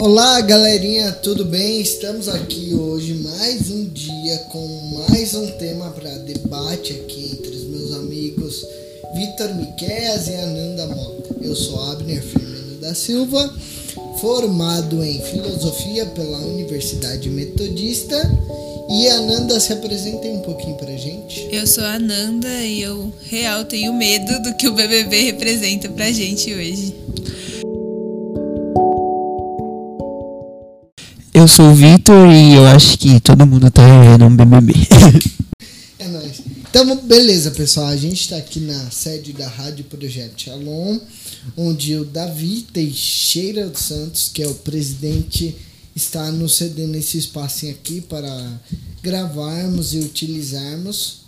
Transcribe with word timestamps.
Olá, 0.00 0.40
galerinha, 0.40 1.12
tudo 1.12 1.44
bem? 1.44 1.78
Estamos 1.78 2.26
aqui 2.26 2.72
hoje 2.72 3.12
mais 3.16 3.70
um 3.70 3.84
dia 3.84 4.38
com 4.50 4.66
mais 5.06 5.34
um 5.34 5.46
tema 5.58 5.90
para 5.90 6.08
debate 6.20 6.94
aqui 6.94 7.32
entre 7.34 7.54
os 7.54 7.64
meus 7.64 7.92
amigos 7.92 8.64
Vitor 9.14 9.54
Miqueas 9.56 10.26
e 10.28 10.36
Ananda 10.36 10.86
Mota. 10.86 11.36
Eu 11.42 11.54
sou 11.54 11.78
Abner 11.92 12.22
Firmino 12.22 12.80
da 12.80 12.94
Silva, 12.94 13.54
formado 14.22 15.04
em 15.04 15.20
Filosofia 15.20 16.06
pela 16.06 16.38
Universidade 16.38 17.28
Metodista. 17.28 18.16
E 18.92 19.06
Ananda 19.06 19.60
se 19.60 19.74
apresenta 19.74 20.26
um 20.28 20.40
pouquinho 20.40 20.76
pra 20.76 20.96
gente. 20.96 21.46
Eu 21.52 21.66
sou 21.66 21.84
a 21.84 21.96
Ananda 21.96 22.48
e 22.64 22.80
eu 22.80 23.12
real 23.20 23.66
tenho 23.66 23.92
medo 23.92 24.42
do 24.44 24.54
que 24.56 24.66
o 24.66 24.72
BBB 24.72 25.24
representa 25.24 25.90
pra 25.90 26.10
gente 26.10 26.54
hoje. 26.54 26.94
Eu 31.32 31.46
sou 31.46 31.70
o 31.70 31.74
Vitor 31.74 32.28
e 32.28 32.54
eu 32.54 32.66
acho 32.66 32.98
que 32.98 33.20
todo 33.20 33.46
mundo 33.46 33.70
tá 33.70 33.82
vivendo 33.86 34.24
um 34.24 34.34
BBB. 34.34 34.74
é 36.00 36.08
nóis. 36.08 36.42
Então, 36.68 36.96
beleza, 37.06 37.52
pessoal. 37.52 37.86
A 37.86 37.96
gente 37.96 38.28
tá 38.28 38.36
aqui 38.36 38.58
na 38.58 38.90
sede 38.90 39.32
da 39.32 39.48
Rádio 39.48 39.84
Projeto 39.84 40.42
Shalom, 40.42 40.98
onde 41.56 41.94
o 41.94 42.04
Davi 42.04 42.66
Teixeira 42.72 43.68
dos 43.68 43.82
Santos, 43.82 44.28
que 44.28 44.42
é 44.42 44.48
o 44.48 44.54
presidente, 44.54 45.54
está 45.94 46.32
nos 46.32 46.56
cedendo 46.56 46.96
esse 46.96 47.16
espaço 47.16 47.68
aqui 47.68 48.00
para 48.00 48.60
gravarmos 49.00 49.94
e 49.94 49.98
utilizarmos 49.98 51.20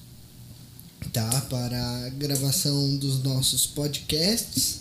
tá, 1.12 1.46
para 1.48 2.06
a 2.06 2.08
gravação 2.08 2.96
dos 2.96 3.22
nossos 3.22 3.66
podcasts. 3.68 4.80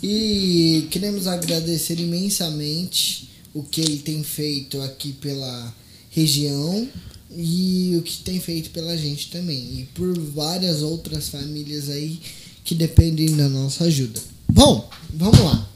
E 0.00 0.86
queremos 0.88 1.26
agradecer 1.26 1.98
imensamente 1.98 3.31
o 3.54 3.62
que 3.62 3.80
ele 3.80 3.98
tem 3.98 4.22
feito 4.22 4.80
aqui 4.82 5.12
pela 5.12 5.74
região 6.10 6.88
e 7.30 7.94
o 7.96 8.02
que 8.02 8.18
tem 8.22 8.40
feito 8.40 8.70
pela 8.70 8.96
gente 8.96 9.30
também. 9.30 9.80
E 9.80 9.88
por 9.94 10.18
várias 10.18 10.82
outras 10.82 11.28
famílias 11.28 11.88
aí 11.88 12.20
que 12.64 12.74
dependem 12.74 13.36
da 13.36 13.48
nossa 13.48 13.84
ajuda. 13.84 14.20
Bom, 14.50 14.88
vamos 15.12 15.40
lá. 15.40 15.68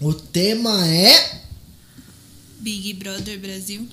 O 0.00 0.12
tema 0.14 0.86
é. 0.86 1.40
Big 2.60 2.94
Brother 2.94 3.38
Brasil. 3.38 3.86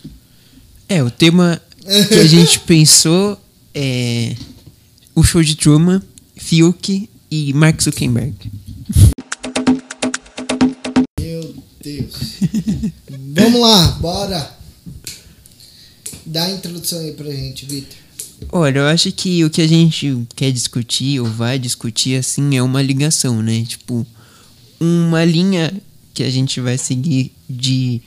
É, 0.89 1.03
o 1.03 1.11
tema 1.11 1.61
que 2.09 2.15
a 2.15 2.25
gente 2.27 2.59
pensou 2.61 3.39
é 3.73 4.35
o 5.13 5.23
show 5.23 5.43
de 5.43 5.55
Truman, 5.55 6.01
Fiuk 6.35 7.09
e 7.29 7.53
Mark 7.53 7.81
Zuckerberg. 7.81 8.35
Deus. 11.87 12.36
Vamos 13.37 13.61
lá, 13.61 13.87
bora. 13.99 14.57
Dá 16.25 16.45
a 16.45 16.51
introdução 16.51 16.99
aí 16.99 17.11
pra 17.11 17.29
gente, 17.29 17.65
Vitor. 17.65 17.95
Olha, 18.51 18.79
eu 18.79 18.87
acho 18.87 19.11
que 19.11 19.45
o 19.45 19.49
que 19.49 19.61
a 19.61 19.67
gente 19.67 20.25
quer 20.35 20.51
discutir 20.51 21.19
ou 21.19 21.27
vai 21.27 21.59
discutir 21.59 22.17
assim 22.17 22.57
é 22.57 22.63
uma 22.63 22.81
ligação, 22.81 23.41
né? 23.41 23.63
Tipo, 23.63 24.05
uma 24.79 25.23
linha 25.23 25.71
que 26.13 26.23
a 26.23 26.29
gente 26.29 26.59
vai 26.59 26.77
seguir 26.77 27.31
de 27.47 28.01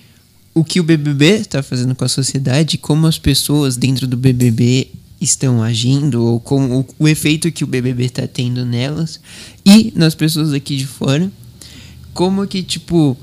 o 0.53 0.64
que 0.64 0.81
o 0.81 0.83
BBB 0.83 1.36
está 1.36 1.62
fazendo 1.62 1.95
com 1.95 2.05
a 2.05 2.08
sociedade, 2.08 2.77
como 2.77 3.06
as 3.06 3.19
pessoas 3.19 3.77
dentro 3.77 4.06
do 4.06 4.17
BBB 4.17 4.89
estão 5.20 5.62
agindo 5.62 6.25
ou 6.25 6.41
com 6.41 6.81
o, 6.81 6.86
o 6.98 7.08
efeito 7.08 7.53
que 7.53 7.62
o 7.62 7.67
BBB 7.67 8.06
está 8.06 8.27
tendo 8.27 8.64
nelas 8.64 9.20
e 9.64 9.92
nas 9.95 10.14
pessoas 10.14 10.53
aqui 10.53 10.77
de 10.77 10.86
fora. 10.86 11.30
Como 12.13 12.46
que 12.46 12.63
tipo 12.63 13.17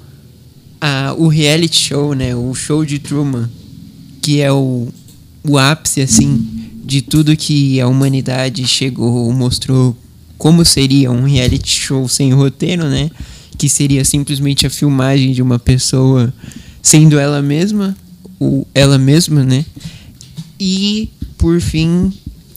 a, 0.79 1.13
o 1.17 1.27
reality 1.27 1.79
show, 1.79 2.13
né? 2.13 2.35
O 2.35 2.53
show 2.53 2.85
de 2.85 2.99
Truman, 2.99 3.49
que 4.21 4.41
é 4.41 4.51
o, 4.51 4.87
o 5.43 5.57
ápice, 5.57 6.01
assim, 6.01 6.47
de 6.83 7.01
tudo 7.01 7.35
que 7.35 7.79
a 7.81 7.87
humanidade 7.87 8.65
chegou, 8.67 9.31
mostrou 9.33 9.97
como 10.37 10.63
seria 10.63 11.11
um 11.11 11.23
reality 11.23 11.69
show 11.69 12.07
sem 12.07 12.31
roteiro, 12.33 12.85
né? 12.85 13.09
Que 13.57 13.67
seria 13.67 14.05
simplesmente 14.05 14.67
a 14.67 14.69
filmagem 14.69 15.33
de 15.33 15.41
uma 15.41 15.57
pessoa 15.57 16.33
sendo 16.81 17.19
ela 17.19 17.41
mesma, 17.41 17.97
ou 18.39 18.67
ela 18.73 18.97
mesma, 18.97 19.43
né? 19.43 19.65
E, 20.59 21.09
por 21.37 21.59
fim, 21.59 22.13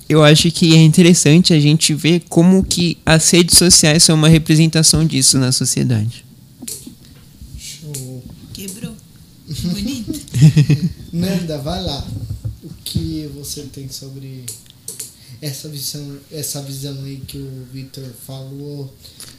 eu 0.08 0.22
acho 0.22 0.50
que 0.50 0.74
é 0.74 0.82
interessante 0.82 1.54
a 1.54 1.60
gente 1.60 1.94
ver 1.94 2.22
como 2.28 2.62
que 2.62 2.98
as 3.04 3.30
redes 3.30 3.56
sociais 3.56 4.02
são 4.02 4.16
uma 4.16 4.28
representação 4.28 5.06
disso 5.06 5.38
na 5.38 5.52
sociedade. 5.52 6.24
Bonito. 9.62 10.29
Nanda, 11.12 11.58
vai 11.58 11.82
lá. 11.82 12.06
O 12.62 12.68
que 12.84 13.30
você 13.34 13.62
tem 13.64 13.88
sobre 13.88 14.44
essa 15.40 15.68
visão, 15.68 16.18
essa 16.30 16.62
visão 16.62 17.02
aí 17.04 17.16
que 17.26 17.38
o 17.38 17.66
Victor 17.72 18.04
falou 18.26 18.94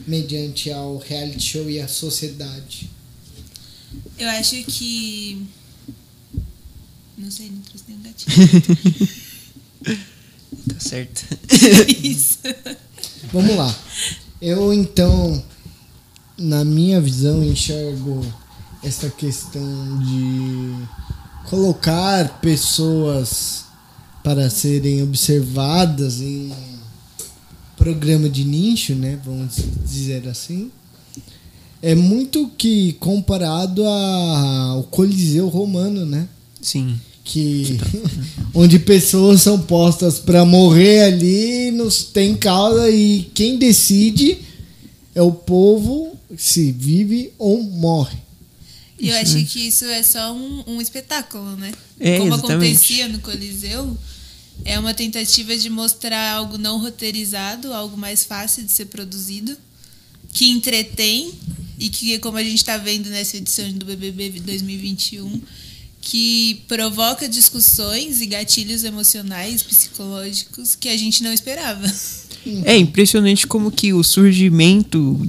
mediante 0.08 0.72
ao 0.72 0.98
reality 0.98 1.44
show 1.44 1.70
e 1.70 1.80
a 1.80 1.88
sociedade? 1.88 2.90
Eu 4.18 4.30
acho 4.30 4.64
que. 4.64 5.46
Não 7.18 7.30
sei, 7.30 7.52
não 7.52 7.62
trouxe 7.62 7.84
nenhum 7.88 8.02
gatinho. 8.02 9.08
tá 10.74 10.80
certo. 10.80 11.26
Isso. 12.04 12.40
Vamos 13.32 13.56
lá. 13.56 13.80
Eu 14.42 14.74
então, 14.74 15.44
na 16.38 16.66
minha 16.66 17.00
visão, 17.00 17.44
enxergo 17.44 18.26
essa 18.84 19.09
questão 19.09 20.00
de 20.00 20.75
colocar 21.50 22.40
pessoas 22.42 23.66
para 24.24 24.50
serem 24.50 25.03
observadas 25.03 26.22
em 26.22 26.52
programa 27.75 28.30
de 28.30 28.44
nicho, 28.44 28.94
né, 28.94 29.20
vamos 29.25 29.56
dizer 29.86 30.28
assim, 30.28 30.70
é 31.81 31.96
muito 31.96 32.47
que 32.58 32.94
comparado 32.94 33.84
ao 33.84 34.84
Coliseu 34.84 35.47
Romano, 35.47 36.06
né? 36.06 36.28
Sim. 36.62 37.00
Que 37.24 37.80
onde 38.53 38.78
pessoas 38.78 39.41
são 39.41 39.59
postas 39.59 40.20
para 40.20 40.46
morrer 40.46 41.06
ali, 41.06 41.72
nos 41.72 42.03
tem 42.03 42.36
causa 42.36 42.90
e 42.90 43.31
quem 43.34 43.58
decide 43.58 44.38
é 45.16 45.22
o 45.22 45.31
povo 45.31 46.16
se 46.38 46.72
vive 46.72 47.34
ou 47.40 47.64
morre. 47.64 48.18
E 49.02 49.10
eu 49.10 49.18
acho 49.18 49.44
que 49.46 49.68
isso 49.68 49.86
é 49.86 50.04
só 50.04 50.32
um, 50.32 50.64
um 50.68 50.82
espetáculo, 50.82 51.56
né? 51.56 51.72
É, 52.00 52.20
Como 52.20 52.36
exatamente. 52.36 52.72
acontecia 52.72 53.08
no 53.08 53.20
Coliseu, 53.20 53.98
é 54.64 54.78
uma 54.78 54.94
tentativa 54.94 55.58
de 55.58 55.70
mostrar 55.70 56.34
algo 56.34 56.58
não 56.58 56.80
roteirizado, 56.80 57.74
algo 57.74 57.98
mais 57.98 58.24
fácil 58.24 58.64
de 58.64 58.72
ser 58.72 58.86
produzido, 58.86 59.58
que 60.32 60.50
entretém 60.50 61.34
e 61.80 61.90
que, 61.90 62.20
como 62.20 62.38
a 62.38 62.44
gente 62.44 62.58
está 62.58 62.78
vendo 62.78 63.10
nessa 63.10 63.38
edição 63.38 63.72
do 63.74 63.86
BBB 63.86 64.40
2021, 64.42 65.42
que 66.00 66.62
provoca 66.68 67.28
discussões 67.28 68.22
e 68.22 68.28
gatilhos 68.28 68.84
emocionais, 68.84 69.64
psicológicos 69.64 70.76
que 70.76 70.90
a 70.90 70.98
gente 70.98 71.24
não 71.24 71.34
esperava. 71.34 71.92
É 72.66 72.76
impressionante 72.76 73.46
como 73.46 73.72
que 73.72 73.94
o 73.94 74.04
surgimento 74.04 75.20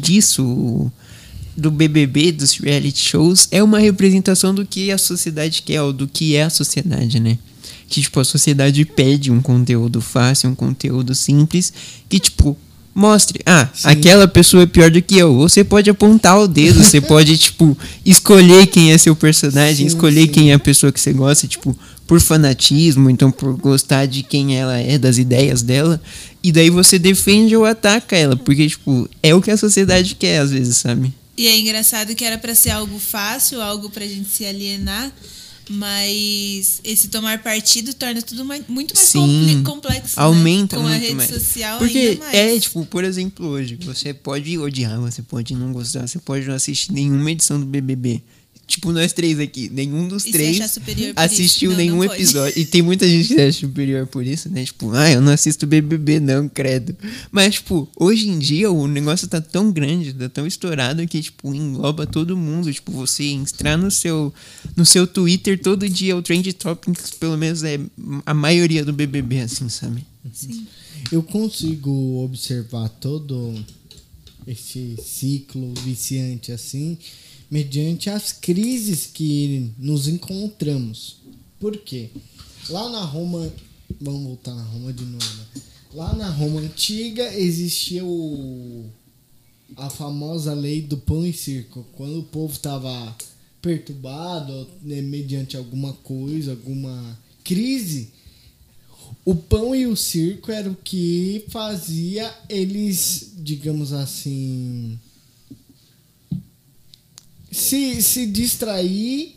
disso 0.00 0.90
do 1.58 1.72
BBB, 1.72 2.30
dos 2.30 2.56
reality 2.56 3.02
shows, 3.02 3.48
é 3.50 3.60
uma 3.60 3.80
representação 3.80 4.54
do 4.54 4.64
que 4.64 4.92
a 4.92 4.96
sociedade 4.96 5.62
quer, 5.62 5.82
ou 5.82 5.92
do 5.92 6.06
que 6.06 6.36
é 6.36 6.44
a 6.44 6.50
sociedade, 6.50 7.18
né? 7.18 7.36
Que, 7.88 8.00
tipo, 8.00 8.20
a 8.20 8.24
sociedade 8.24 8.84
pede 8.84 9.32
um 9.32 9.42
conteúdo 9.42 10.00
fácil, 10.00 10.50
um 10.50 10.54
conteúdo 10.54 11.16
simples, 11.16 11.72
que, 12.08 12.20
tipo, 12.20 12.56
mostre, 12.94 13.40
ah, 13.44 13.68
Sim. 13.74 13.88
aquela 13.88 14.28
pessoa 14.28 14.62
é 14.62 14.66
pior 14.66 14.88
do 14.88 15.02
que 15.02 15.18
eu. 15.18 15.36
Você 15.36 15.64
pode 15.64 15.90
apontar 15.90 16.38
o 16.38 16.46
dedo, 16.46 16.84
você 16.84 17.00
pode, 17.02 17.36
tipo, 17.36 17.76
escolher 18.04 18.68
quem 18.68 18.92
é 18.92 18.98
seu 18.98 19.16
personagem, 19.16 19.78
sim, 19.78 19.86
escolher 19.86 20.26
sim. 20.26 20.28
quem 20.28 20.50
é 20.52 20.54
a 20.54 20.58
pessoa 20.60 20.92
que 20.92 21.00
você 21.00 21.12
gosta, 21.12 21.48
tipo, 21.48 21.76
por 22.06 22.20
fanatismo, 22.20 23.10
então 23.10 23.32
por 23.32 23.56
gostar 23.56 24.06
de 24.06 24.22
quem 24.22 24.56
ela 24.56 24.78
é, 24.78 24.96
das 24.96 25.18
ideias 25.18 25.60
dela. 25.60 26.00
E 26.40 26.52
daí 26.52 26.70
você 26.70 27.00
defende 27.00 27.56
ou 27.56 27.64
ataca 27.64 28.16
ela, 28.16 28.36
porque, 28.36 28.68
tipo, 28.68 29.08
é 29.24 29.34
o 29.34 29.42
que 29.42 29.50
a 29.50 29.56
sociedade 29.56 30.14
quer, 30.14 30.38
às 30.38 30.52
vezes, 30.52 30.76
sabe? 30.76 31.12
E 31.38 31.46
é 31.46 31.56
engraçado 31.56 32.16
que 32.16 32.24
era 32.24 32.36
para 32.36 32.52
ser 32.52 32.70
algo 32.70 32.98
fácil, 32.98 33.62
algo 33.62 33.88
pra 33.88 34.04
gente 34.04 34.28
se 34.28 34.44
alienar, 34.44 35.12
mas 35.70 36.80
esse 36.82 37.06
tomar 37.06 37.40
partido 37.40 37.94
torna 37.94 38.20
tudo 38.20 38.44
mais, 38.44 38.64
muito 38.66 38.92
mais 38.92 39.08
Sim, 39.08 39.62
complexo. 39.64 40.18
Aumenta 40.18 40.76
né? 40.76 40.82
Com 40.82 40.88
a 40.88 40.96
rede 40.96 41.14
mais. 41.14 41.30
social 41.30 41.78
Porque 41.78 41.96
ainda 41.96 42.24
mais. 42.24 42.34
é, 42.34 42.58
tipo, 42.58 42.84
por 42.86 43.04
exemplo, 43.04 43.46
hoje, 43.46 43.78
você 43.80 44.12
pode 44.12 44.58
odiar, 44.58 44.98
você 44.98 45.22
pode 45.22 45.54
não 45.54 45.72
gostar, 45.72 46.08
você 46.08 46.18
pode 46.18 46.44
não 46.44 46.56
assistir 46.56 46.90
nenhuma 46.92 47.30
edição 47.30 47.60
do 47.60 47.66
BBB. 47.66 48.20
Tipo, 48.68 48.92
nós 48.92 49.14
três 49.14 49.40
aqui, 49.40 49.70
nenhum 49.70 50.06
dos 50.06 50.26
E 50.26 50.30
três 50.30 50.60
assistiu? 51.16 51.70
Não, 51.70 51.78
nenhum 51.78 52.04
não 52.04 52.04
episódio. 52.04 52.60
E 52.60 52.66
tem 52.66 52.82
muita 52.82 53.08
gente 53.08 53.28
que 53.28 53.34
se 53.34 53.40
acha 53.40 53.60
superior 53.60 54.06
por 54.06 54.26
isso, 54.26 54.50
né? 54.50 54.62
Tipo, 54.62 54.92
ah, 54.92 55.10
eu 55.10 55.22
não 55.22 55.32
assisto 55.32 55.66
BBB, 55.66 56.20
não, 56.20 56.46
credo. 56.50 56.94
Mas, 57.32 57.54
tipo, 57.54 57.88
hoje 57.96 58.28
em 58.28 58.38
dia 58.38 58.70
o 58.70 58.86
negócio 58.86 59.26
tá 59.26 59.40
tão 59.40 59.72
grande, 59.72 60.12
tá 60.12 60.28
tão 60.28 60.46
estourado 60.46 61.06
que, 61.08 61.22
tipo, 61.22 61.54
engloba 61.54 62.06
todo 62.06 62.36
mundo. 62.36 62.70
Tipo, 62.70 62.92
você 62.92 63.24
entrar 63.24 63.78
no 63.78 63.90
seu, 63.90 64.34
no 64.76 64.84
seu 64.84 65.06
Twitter 65.06 65.58
todo 65.58 65.88
dia, 65.88 66.14
o 66.14 66.20
Trend 66.20 66.52
Topics, 66.52 67.12
pelo 67.12 67.38
menos, 67.38 67.64
é 67.64 67.80
a 68.26 68.34
maioria 68.34 68.84
do 68.84 68.92
BBB, 68.92 69.40
assim, 69.40 69.70
sabe? 69.70 70.04
Sim. 70.30 70.66
Eu 71.10 71.22
consigo 71.22 72.22
observar 72.22 72.90
todo 72.90 73.54
esse 74.46 74.94
ciclo 75.02 75.72
viciante 75.84 76.52
assim, 76.52 76.98
mediante 77.50 78.10
as 78.10 78.32
crises 78.32 79.06
que 79.06 79.70
nos 79.78 80.08
encontramos. 80.08 81.18
Por 81.58 81.76
quê? 81.78 82.10
Lá 82.68 82.88
na 82.90 83.04
Roma, 83.04 83.50
vamos 84.00 84.22
voltar 84.22 84.54
na 84.54 84.62
Roma 84.62 84.92
de 84.92 85.04
novo. 85.04 85.24
né? 85.24 85.62
Lá 85.94 86.14
na 86.14 86.28
Roma 86.28 86.60
antiga 86.60 87.34
existia 87.34 88.04
o 88.04 88.84
a 89.76 89.90
famosa 89.90 90.54
lei 90.54 90.80
do 90.82 90.96
pão 90.96 91.26
e 91.26 91.32
circo. 91.32 91.86
Quando 91.92 92.20
o 92.20 92.24
povo 92.24 92.52
estava 92.52 93.16
perturbado, 93.60 94.68
né, 94.82 95.00
mediante 95.00 95.56
alguma 95.56 95.92
coisa, 95.92 96.52
alguma 96.52 97.18
crise, 97.44 98.10
o 99.24 99.34
pão 99.34 99.74
e 99.74 99.86
o 99.86 99.96
circo 99.96 100.50
era 100.50 100.70
o 100.70 100.76
que 100.76 101.44
fazia 101.48 102.32
eles, 102.48 103.32
digamos 103.36 103.92
assim, 103.92 104.98
se, 107.50 108.02
se 108.02 108.26
distrair 108.26 109.36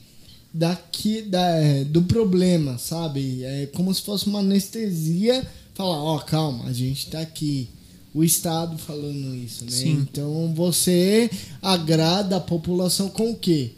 daqui, 0.53 1.21
da, 1.21 1.83
do 1.87 2.01
problema, 2.03 2.77
sabe? 2.77 3.43
É 3.43 3.67
como 3.67 3.93
se 3.93 4.01
fosse 4.01 4.27
uma 4.27 4.39
anestesia. 4.39 5.45
Falar, 5.73 6.03
ó, 6.03 6.19
calma, 6.19 6.65
a 6.65 6.73
gente 6.73 7.07
tá 7.07 7.21
aqui. 7.21 7.69
O 8.13 8.25
Estado 8.25 8.77
falando 8.77 9.33
isso, 9.33 9.63
né? 9.63 9.71
Sim. 9.71 9.91
Então 9.91 10.53
você 10.53 11.29
agrada 11.61 12.35
a 12.35 12.41
população 12.41 13.09
com 13.09 13.31
o 13.31 13.35
quê? 13.35 13.71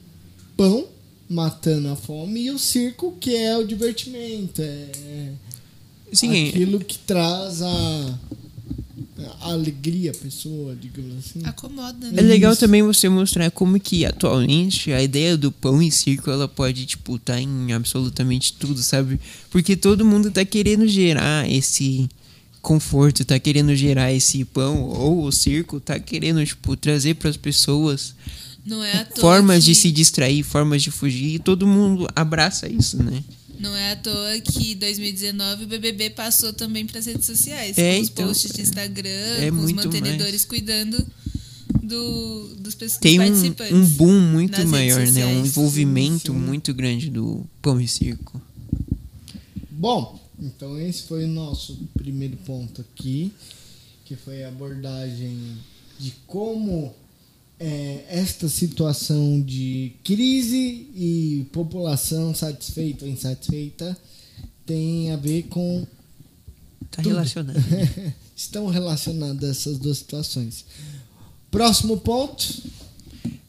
Pão, 0.57 0.87
matando 1.29 1.89
a 1.89 1.95
fome, 1.95 2.41
e 2.41 2.51
o 2.51 2.57
circo, 2.57 3.15
que 3.19 3.35
é 3.35 3.55
o 3.55 3.65
divertimento. 3.65 4.59
É, 4.59 5.31
Sim, 6.11 6.49
aquilo 6.49 6.79
que 6.79 6.97
traz 6.97 7.61
a 7.61 8.19
alegria 9.41 10.11
à 10.11 10.13
pessoa, 10.13 10.75
digamos 10.75 11.17
assim. 11.19 11.41
Acomoda, 11.45 12.07
É 12.07 12.11
né? 12.11 12.21
legal 12.21 12.51
Isso. 12.53 12.59
também 12.61 12.81
você 12.81 13.07
mostrar 13.09 13.49
como 13.51 13.79
que 13.79 14.05
atualmente 14.05 14.91
a 14.91 15.01
ideia 15.03 15.37
do 15.37 15.51
pão 15.51 15.81
e 15.81 15.91
circo 15.91 16.31
ela 16.31 16.47
pode 16.47 16.85
tipo 16.85 17.17
tá 17.19 17.39
em 17.39 17.71
absolutamente 17.73 18.53
tudo, 18.53 18.81
sabe? 18.81 19.19
Porque 19.51 19.75
todo 19.75 20.03
mundo 20.05 20.31
tá 20.31 20.43
querendo 20.43 20.87
gerar 20.87 21.49
esse 21.49 22.09
conforto, 22.61 23.25
tá 23.25 23.37
querendo 23.39 23.75
gerar 23.75 24.11
esse 24.13 24.43
pão 24.45 24.83
ou 24.83 25.25
o 25.25 25.31
circo, 25.31 25.79
tá 25.79 25.99
querendo 25.99 26.45
tipo 26.45 26.75
trazer 26.77 27.15
para 27.15 27.29
as 27.29 27.37
pessoas 27.37 28.15
Não 28.65 28.83
é 28.83 29.05
formas 29.19 29.63
de 29.63 29.71
que- 29.71 29.75
se 29.81 29.91
distrair, 29.91 30.43
formas 30.43 30.81
de 30.81 30.89
fugir 30.89 31.35
e 31.35 31.39
todo 31.39 31.67
mundo 31.67 32.07
abraça 32.15 32.67
isso, 32.69 33.01
né? 33.03 33.21
Não 33.63 33.73
é 33.73 33.93
à 33.93 33.95
toa 33.95 34.41
que 34.41 34.75
2019 34.75 35.63
o 35.63 35.67
BBB 35.67 36.09
passou 36.09 36.51
também 36.51 36.85
para 36.85 36.99
as 36.99 37.05
redes 37.05 37.25
sociais. 37.25 37.77
É, 37.77 37.95
com 37.95 38.01
os 38.01 38.09
então, 38.09 38.27
posts 38.27 38.51
de 38.51 38.61
Instagram, 38.61 39.37
é 39.39 39.49
com 39.49 39.57
os 39.59 39.71
mantenedores 39.71 40.43
cuidando 40.43 40.97
do, 41.81 42.55
dos, 42.57 42.75
pessoas, 42.75 42.99
Tem 42.99 43.21
um, 43.21 43.23
participantes. 43.23 43.73
um 43.73 43.85
boom 43.85 44.19
muito 44.19 44.67
maior, 44.67 45.07
né? 45.07 45.25
Um 45.27 45.45
envolvimento 45.45 46.33
Sim, 46.33 46.39
sim. 46.39 46.45
muito 46.45 46.73
grande 46.73 47.09
do 47.09 47.45
pão 47.61 47.79
e 47.79 47.87
circo. 47.87 48.41
Bom, 49.71 50.19
então 50.37 50.77
esse 50.77 51.03
foi 51.03 51.23
o 51.23 51.29
nosso 51.29 51.87
primeiro 51.97 52.35
ponto 52.45 52.81
aqui, 52.81 53.31
que 54.03 54.17
foi 54.17 54.43
a 54.43 54.49
abordagem 54.49 55.37
de 55.97 56.11
como 56.27 56.93
é, 57.65 58.03
esta 58.09 58.49
situação 58.49 59.39
de 59.39 59.93
crise 60.03 60.85
e 60.93 61.47
população 61.53 62.35
satisfeita 62.35 63.05
ou 63.05 63.11
insatisfeita 63.11 63.97
tem 64.65 65.13
a 65.13 65.15
ver 65.15 65.43
com 65.43 65.87
Tá 66.91 67.01
Tudo. 67.01 67.13
relacionado. 67.13 67.57
estão 68.35 68.67
relacionadas 68.67 69.49
essas 69.49 69.77
duas 69.79 69.97
situações. 69.97 70.65
Próximo 71.49 71.97
ponto. 71.97 72.63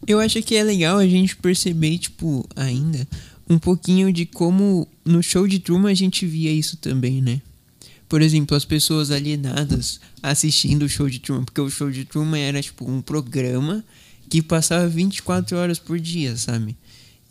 Eu 0.07 0.21
acho 0.21 0.41
que 0.43 0.55
é 0.55 0.63
legal 0.63 0.99
a 0.99 1.09
gente 1.09 1.35
perceber, 1.37 1.99
tipo, 1.99 2.49
ainda 2.55 3.07
um 3.51 3.59
pouquinho 3.59 4.13
de 4.13 4.25
como 4.25 4.87
no 5.05 5.23
show 5.23 5.47
de 5.49 5.59
Truman 5.59 5.91
a 5.91 5.95
gente 5.95 6.25
via 6.25 6.53
isso 6.53 6.77
também, 6.77 7.21
né? 7.21 7.43
Por 8.09 8.23
exemplo, 8.23 8.57
as 8.57 8.65
pessoas 8.65 9.11
alienadas 9.11 9.99
assistindo 10.23 10.85
o 10.85 10.89
show 10.89 11.11
de 11.11 11.19
Truman, 11.19 11.45
porque 11.45 11.61
o 11.61 11.69
show 11.69 11.91
de 11.91 12.05
Truman 12.05 12.39
era 12.39 12.63
tipo 12.63 12.89
um 12.89 13.03
programa 13.03 13.85
que 14.29 14.43
passava 14.43 14.89
24 14.89 15.57
horas 15.57 15.79
por 15.79 15.99
dia, 15.99 16.37
sabe? 16.37 16.77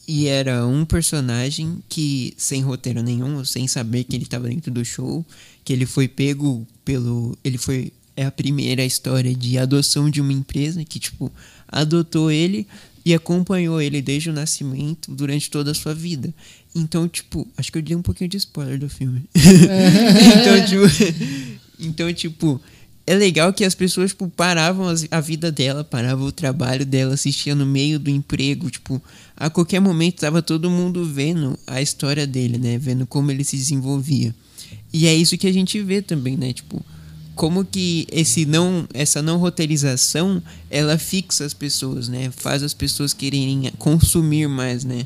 E 0.07 0.27
era 0.27 0.67
um 0.67 0.83
personagem 0.83 1.81
que, 1.87 2.33
sem 2.37 2.61
roteiro 2.61 3.01
nenhum, 3.01 3.43
sem 3.45 3.67
saber 3.67 4.03
que 4.03 4.15
ele 4.15 4.23
estava 4.23 4.49
dentro 4.49 4.71
do 4.71 4.83
show, 4.83 5.25
que 5.63 5.71
ele 5.71 5.85
foi 5.85 6.07
pego 6.07 6.67
pelo. 6.83 7.37
Ele 7.43 7.57
foi. 7.57 7.91
É 8.15 8.25
a 8.25 8.31
primeira 8.31 8.85
história 8.85 9.33
de 9.33 9.57
adoção 9.57 10.09
de 10.09 10.21
uma 10.21 10.31
empresa 10.31 10.83
que, 10.83 10.99
tipo, 10.99 11.31
adotou 11.67 12.29
ele 12.29 12.67
e 13.03 13.13
acompanhou 13.13 13.81
ele 13.81 14.01
desde 14.01 14.29
o 14.29 14.33
nascimento 14.33 15.11
durante 15.11 15.49
toda 15.49 15.71
a 15.71 15.73
sua 15.73 15.95
vida. 15.95 16.33
Então, 16.75 17.07
tipo, 17.07 17.47
acho 17.57 17.71
que 17.71 17.77
eu 17.77 17.81
dei 17.81 17.95
um 17.95 18.01
pouquinho 18.01 18.29
de 18.29 18.37
spoiler 18.37 18.77
do 18.77 18.87
filme. 18.87 19.23
então, 19.33 20.65
tipo, 20.65 21.59
então, 21.79 22.13
tipo, 22.13 22.61
é 23.05 23.15
legal 23.15 23.51
que 23.51 23.65
as 23.65 23.75
pessoas 23.75 24.11
tipo, 24.11 24.29
paravam 24.29 24.87
a 25.11 25.19
vida 25.19 25.51
dela, 25.51 25.83
paravam 25.83 26.25
o 26.25 26.31
trabalho 26.31 26.85
dela, 26.85 27.13
assistia 27.13 27.53
no 27.53 27.65
meio 27.65 27.99
do 27.99 28.09
emprego, 28.09 28.69
tipo, 28.69 29.01
a 29.35 29.49
qualquer 29.49 29.81
momento 29.81 30.21
tava 30.21 30.41
todo 30.41 30.69
mundo 30.69 31.03
vendo 31.05 31.57
a 31.67 31.81
história 31.81 32.25
dele, 32.25 32.57
né? 32.57 32.77
Vendo 32.77 33.05
como 33.05 33.29
ele 33.29 33.43
se 33.43 33.57
desenvolvia. 33.57 34.33
E 34.91 35.05
é 35.07 35.13
isso 35.13 35.37
que 35.37 35.47
a 35.47 35.51
gente 35.51 35.81
vê 35.81 36.01
também, 36.01 36.37
né? 36.37 36.53
Tipo, 36.53 36.83
como 37.35 37.65
que 37.65 38.07
esse 38.11 38.45
não, 38.45 38.87
essa 38.93 39.21
não 39.21 39.37
roteirização, 39.37 40.41
ela 40.69 40.97
fixa 40.97 41.43
as 41.43 41.53
pessoas, 41.53 42.07
né? 42.07 42.31
Faz 42.31 42.63
as 42.63 42.73
pessoas 42.73 43.13
quererem 43.13 43.71
consumir 43.77 44.47
mais, 44.47 44.85
né? 44.85 45.05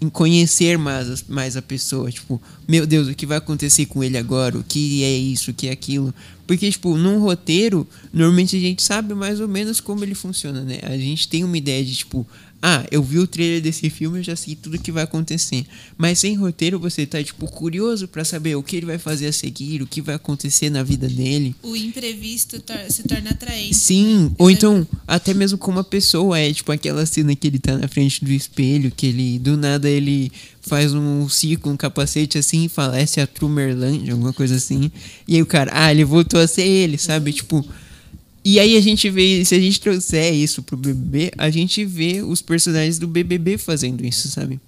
Em 0.00 0.08
conhecer 0.08 0.76
mais, 0.76 1.24
mais 1.28 1.56
a 1.56 1.62
pessoa, 1.62 2.10
tipo, 2.10 2.40
meu 2.68 2.86
Deus, 2.86 3.08
o 3.08 3.14
que 3.14 3.26
vai 3.26 3.38
acontecer 3.38 3.86
com 3.86 4.02
ele 4.02 4.18
agora? 4.18 4.58
O 4.58 4.64
que 4.64 5.02
é 5.02 5.12
isso, 5.12 5.50
o 5.50 5.54
que 5.54 5.68
é 5.68 5.72
aquilo? 5.72 6.14
Porque, 6.46 6.70
tipo, 6.70 6.96
num 6.96 7.20
roteiro, 7.20 7.86
normalmente 8.12 8.56
a 8.56 8.60
gente 8.60 8.82
sabe 8.82 9.14
mais 9.14 9.40
ou 9.40 9.48
menos 9.48 9.80
como 9.80 10.04
ele 10.04 10.14
funciona, 10.14 10.62
né? 10.62 10.78
A 10.82 10.96
gente 10.98 11.26
tem 11.26 11.42
uma 11.42 11.56
ideia 11.56 11.82
de, 11.84 11.94
tipo, 11.94 12.26
ah, 12.66 12.82
eu 12.90 13.02
vi 13.02 13.18
o 13.18 13.26
trailer 13.26 13.60
desse 13.60 13.90
filme, 13.90 14.20
eu 14.20 14.22
já 14.22 14.34
sei 14.34 14.54
tudo 14.56 14.78
que 14.78 14.90
vai 14.90 15.04
acontecer. 15.04 15.66
Mas 15.98 16.18
sem 16.18 16.34
roteiro, 16.34 16.78
você 16.78 17.04
tá, 17.04 17.22
tipo, 17.22 17.46
curioso 17.46 18.08
pra 18.08 18.24
saber 18.24 18.54
o 18.54 18.62
que 18.62 18.76
ele 18.76 18.86
vai 18.86 18.96
fazer 18.96 19.26
a 19.26 19.32
seguir, 19.32 19.82
o 19.82 19.86
que 19.86 20.00
vai 20.00 20.14
acontecer 20.14 20.70
na 20.70 20.82
vida 20.82 21.06
dele. 21.06 21.54
O 21.62 21.76
imprevisto 21.76 22.58
tor- 22.60 22.90
se 22.90 23.02
torna 23.02 23.32
atraente. 23.32 23.74
Sim, 23.74 24.24
né? 24.24 24.30
ou 24.38 24.50
então, 24.50 24.86
até 25.06 25.34
mesmo 25.34 25.58
como 25.58 25.78
a 25.78 25.84
pessoa 25.84 26.38
é, 26.38 26.50
tipo 26.54 26.72
aquela 26.72 27.04
cena 27.04 27.36
que 27.36 27.46
ele 27.48 27.58
tá 27.58 27.76
na 27.76 27.86
frente 27.86 28.24
do 28.24 28.32
espelho, 28.32 28.90
que 28.90 29.08
ele, 29.08 29.38
do 29.38 29.58
nada, 29.58 29.90
ele 29.90 30.32
faz 30.62 30.94
um 30.94 31.28
círculo, 31.28 31.74
um 31.74 31.76
capacete 31.76 32.38
assim 32.38 32.64
e 32.64 32.68
fala, 32.70 32.98
essa 32.98 33.20
é 33.20 33.24
a 33.24 33.26
Trumerland, 33.26 34.10
alguma 34.10 34.32
coisa 34.32 34.56
assim. 34.56 34.90
E 35.28 35.34
aí 35.34 35.42
o 35.42 35.46
cara, 35.46 35.70
ah, 35.74 35.90
ele 35.92 36.02
voltou 36.04 36.40
a 36.40 36.46
ser 36.46 36.66
ele, 36.66 36.96
sabe? 36.96 37.30
Tipo. 37.30 37.62
E 38.44 38.60
aí 38.60 38.76
a 38.76 38.80
gente 38.80 39.08
vê, 39.08 39.42
se 39.44 39.54
a 39.54 39.60
gente 39.60 39.80
trouxer 39.80 40.34
isso 40.34 40.62
pro 40.62 40.76
BBB, 40.76 41.32
a 41.38 41.48
gente 41.48 41.84
vê 41.84 42.20
os 42.22 42.42
personagens 42.42 42.98
do 42.98 43.08
BBB 43.08 43.56
fazendo 43.56 44.04
isso, 44.04 44.28
sabe? 44.28 44.60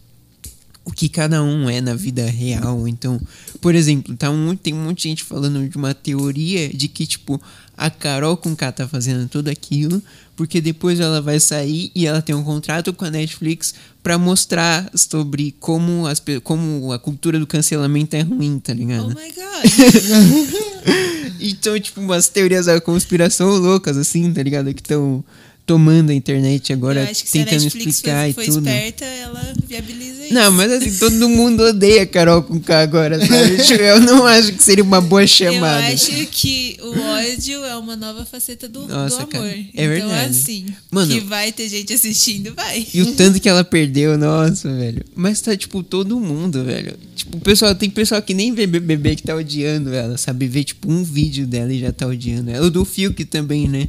O 0.86 0.92
que 0.92 1.08
cada 1.08 1.42
um 1.42 1.68
é 1.68 1.80
na 1.80 1.94
vida 1.94 2.24
real. 2.24 2.86
Então, 2.86 3.20
por 3.60 3.74
exemplo, 3.74 4.16
tá 4.16 4.30
um, 4.30 4.54
tem 4.54 4.72
um 4.72 4.84
monte 4.84 5.02
de 5.02 5.08
gente 5.08 5.24
falando 5.24 5.68
de 5.68 5.76
uma 5.76 5.92
teoria 5.92 6.68
de 6.68 6.86
que, 6.86 7.04
tipo, 7.04 7.42
a 7.76 7.90
Carol 7.90 8.36
com 8.36 8.54
K 8.54 8.70
tá 8.70 8.86
fazendo 8.86 9.28
tudo 9.28 9.48
aquilo, 9.48 10.00
porque 10.36 10.60
depois 10.60 11.00
ela 11.00 11.20
vai 11.20 11.40
sair 11.40 11.90
e 11.92 12.06
ela 12.06 12.22
tem 12.22 12.36
um 12.36 12.44
contrato 12.44 12.92
com 12.92 13.04
a 13.04 13.10
Netflix 13.10 13.74
pra 14.00 14.16
mostrar 14.16 14.88
sobre 14.94 15.56
como, 15.58 16.06
as, 16.06 16.22
como 16.44 16.92
a 16.92 17.00
cultura 17.00 17.40
do 17.40 17.48
cancelamento 17.48 18.14
é 18.14 18.20
ruim, 18.20 18.60
tá 18.60 18.72
ligado? 18.72 19.06
Oh 19.06 19.20
my 19.20 19.32
god. 19.32 21.06
Então, 21.38 21.78
tipo, 21.78 22.00
umas 22.00 22.28
teorias 22.28 22.66
da 22.66 22.80
conspiração 22.80 23.48
loucas, 23.56 23.96
assim, 23.96 24.32
tá 24.32 24.42
ligado? 24.42 24.72
Que 24.72 24.80
estão 24.80 25.22
tomando 25.66 26.10
a 26.10 26.14
internet 26.14 26.72
agora, 26.72 27.00
Eu 27.02 27.10
acho 27.10 27.24
que 27.24 27.28
se 27.30 27.40
a 27.40 27.44
tentando 27.44 27.64
Netflix 27.64 27.96
explicar 27.96 28.32
foi, 28.32 28.44
e 28.44 28.46
tudo. 28.46 28.68
esperta, 28.68 29.04
ela 29.04 29.54
viabiliza 29.66 30.24
isso. 30.26 30.34
Não, 30.34 30.52
mas 30.52 30.70
assim, 30.72 30.96
todo 30.98 31.28
mundo 31.28 31.62
odeia 31.64 32.06
Carol 32.06 32.42
com 32.42 32.58
K 32.60 32.80
agora, 32.82 33.18
sabe? 33.18 33.56
Tipo, 33.66 33.82
Eu 33.82 34.00
não 34.00 34.24
acho 34.26 34.52
que 34.52 34.62
seria 34.62 34.84
uma 34.84 35.00
boa 35.00 35.26
chamada. 35.26 35.88
Eu 35.88 35.94
acho 35.94 36.26
que 36.30 36.76
o 36.80 36.98
ódio 37.00 37.64
é 37.64 37.76
uma 37.76 37.96
nova 37.96 38.24
faceta 38.24 38.68
do, 38.68 38.86
Nossa, 38.86 39.16
do 39.16 39.22
amor. 39.22 39.28
cara, 39.28 39.46
é 39.48 39.60
então, 39.72 39.86
verdade. 39.88 40.30
assim, 40.30 40.66
Mano- 40.90 41.12
que 41.12 41.20
vai 41.20 41.50
ter 41.52 41.68
gente 41.68 41.92
assistindo, 41.92 42.54
vai. 42.54 42.86
E 42.94 43.02
o 43.02 43.12
tanto 43.14 43.40
que 43.40 43.48
ela 43.48 43.64
perdeu, 43.64 44.16
nossa, 44.16 44.72
velho. 44.72 45.04
Mas 45.16 45.40
tá, 45.40 45.56
tipo, 45.56 45.82
todo 45.82 46.18
mundo, 46.20 46.64
velho. 46.64 46.94
Tipo, 47.16 47.38
o 47.38 47.40
pessoal, 47.40 47.74
tem 47.74 47.90
pessoal 47.90 48.22
que 48.22 48.34
nem 48.34 48.54
vê 48.54 48.66
BBB 48.68 49.16
que 49.16 49.22
tá 49.24 49.34
odiando 49.34 49.92
ela, 49.92 50.16
sabe? 50.16 50.46
Vê, 50.46 50.62
tipo, 50.62 50.90
um 50.90 51.02
vídeo 51.02 51.46
dela 51.46 51.72
e 51.72 51.80
já 51.80 51.92
tá 51.92 52.06
odiando 52.06 52.50
ela. 52.50 52.66
O 52.66 52.70
do 52.70 52.84
Fiuk 52.84 53.24
também, 53.24 53.66
né? 53.68 53.88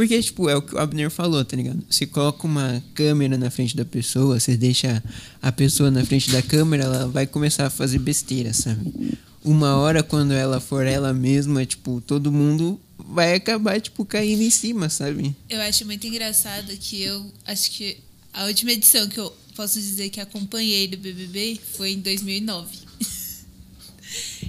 Porque, 0.00 0.22
tipo, 0.22 0.48
é 0.48 0.56
o 0.56 0.62
que 0.62 0.74
o 0.74 0.78
Abner 0.78 1.10
falou, 1.10 1.44
tá 1.44 1.54
ligado? 1.54 1.84
Você 1.86 2.06
coloca 2.06 2.46
uma 2.46 2.82
câmera 2.94 3.36
na 3.36 3.50
frente 3.50 3.76
da 3.76 3.84
pessoa, 3.84 4.40
você 4.40 4.56
deixa 4.56 5.04
a 5.42 5.52
pessoa 5.52 5.90
na 5.90 6.02
frente 6.06 6.30
da 6.30 6.40
câmera, 6.40 6.84
ela 6.84 7.06
vai 7.06 7.26
começar 7.26 7.66
a 7.66 7.70
fazer 7.70 7.98
besteira, 7.98 8.54
sabe? 8.54 9.18
Uma 9.44 9.76
hora, 9.76 10.02
quando 10.02 10.32
ela 10.32 10.58
for 10.58 10.86
ela 10.86 11.12
mesma, 11.12 11.66
tipo, 11.66 12.02
todo 12.06 12.32
mundo 12.32 12.80
vai 12.96 13.34
acabar, 13.34 13.78
tipo, 13.78 14.02
caindo 14.06 14.40
em 14.40 14.48
cima, 14.48 14.88
sabe? 14.88 15.36
Eu 15.50 15.60
acho 15.60 15.84
muito 15.84 16.06
engraçado 16.06 16.74
que 16.78 17.02
eu 17.02 17.30
acho 17.44 17.70
que 17.70 17.98
a 18.32 18.46
última 18.46 18.72
edição 18.72 19.06
que 19.06 19.20
eu 19.20 19.30
posso 19.54 19.78
dizer 19.78 20.08
que 20.08 20.18
acompanhei 20.18 20.88
do 20.88 20.96
BBB 20.96 21.60
foi 21.76 21.92
em 21.92 22.00
2009. 22.00 22.74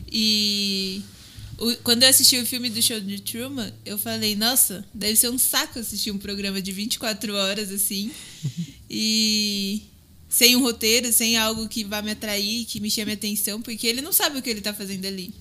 e 0.09 1.01
o- 1.65 1.75
quando 1.83 2.03
eu 2.03 2.09
assisti 2.09 2.37
o 2.37 2.45
filme 2.45 2.69
do 2.69 2.81
show 2.81 2.99
de 2.99 3.21
Truman, 3.21 3.71
eu 3.85 3.97
falei, 3.97 4.35
nossa, 4.35 4.85
deve 4.93 5.15
ser 5.15 5.29
um 5.29 5.37
saco 5.37 5.79
assistir 5.79 6.11
um 6.11 6.17
programa 6.17 6.61
de 6.61 6.71
24 6.71 7.33
horas 7.35 7.71
assim. 7.71 8.11
e 8.89 9.81
sem 10.29 10.55
um 10.55 10.61
roteiro, 10.61 11.11
sem 11.11 11.37
algo 11.37 11.67
que 11.67 11.83
vá 11.83 12.01
me 12.01 12.11
atrair, 12.11 12.65
que 12.65 12.79
me 12.79 12.89
chame 12.89 13.11
a 13.11 13.15
atenção, 13.15 13.61
porque 13.61 13.85
ele 13.87 14.01
não 14.01 14.13
sabe 14.13 14.37
o 14.37 14.41
que 14.41 14.49
ele 14.49 14.61
tá 14.61 14.73
fazendo 14.73 15.05
ali. 15.05 15.33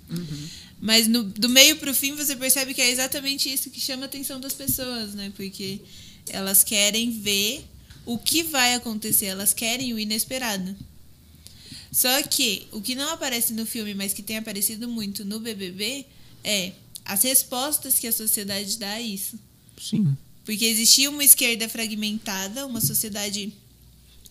Mas 0.80 1.06
no- 1.06 1.22
do 1.22 1.48
meio 1.48 1.76
pro 1.76 1.94
fim 1.94 2.14
você 2.14 2.34
percebe 2.34 2.74
que 2.74 2.80
é 2.80 2.90
exatamente 2.90 3.52
isso 3.52 3.70
que 3.70 3.80
chama 3.80 4.02
a 4.04 4.06
atenção 4.06 4.40
das 4.40 4.52
pessoas, 4.54 5.14
né? 5.14 5.32
Porque 5.36 5.78
elas 6.28 6.64
querem 6.64 7.10
ver 7.10 7.64
o 8.06 8.16
que 8.18 8.42
vai 8.42 8.74
acontecer, 8.74 9.26
elas 9.26 9.52
querem 9.52 9.92
o 9.94 9.98
inesperado. 9.98 10.74
Só 11.92 12.23
que 12.23 12.66
o 12.73 12.80
que 12.80 12.94
não 12.94 13.11
aparece 13.12 13.52
no 13.52 13.66
filme, 13.66 13.94
mas 13.94 14.12
que 14.12 14.23
tem 14.23 14.37
aparecido 14.37 14.88
muito 14.88 15.25
no 15.25 15.40
BBB, 15.40 16.06
é 16.44 16.73
as 17.04 17.23
respostas 17.23 17.99
que 17.99 18.06
a 18.06 18.12
sociedade 18.12 18.78
dá 18.78 18.92
a 18.92 19.00
isso. 19.00 19.38
Sim. 19.80 20.16
Porque 20.44 20.64
existia 20.64 21.11
uma 21.11 21.25
esquerda 21.25 21.68
fragmentada, 21.68 22.66
uma 22.66 22.80
sociedade 22.80 23.52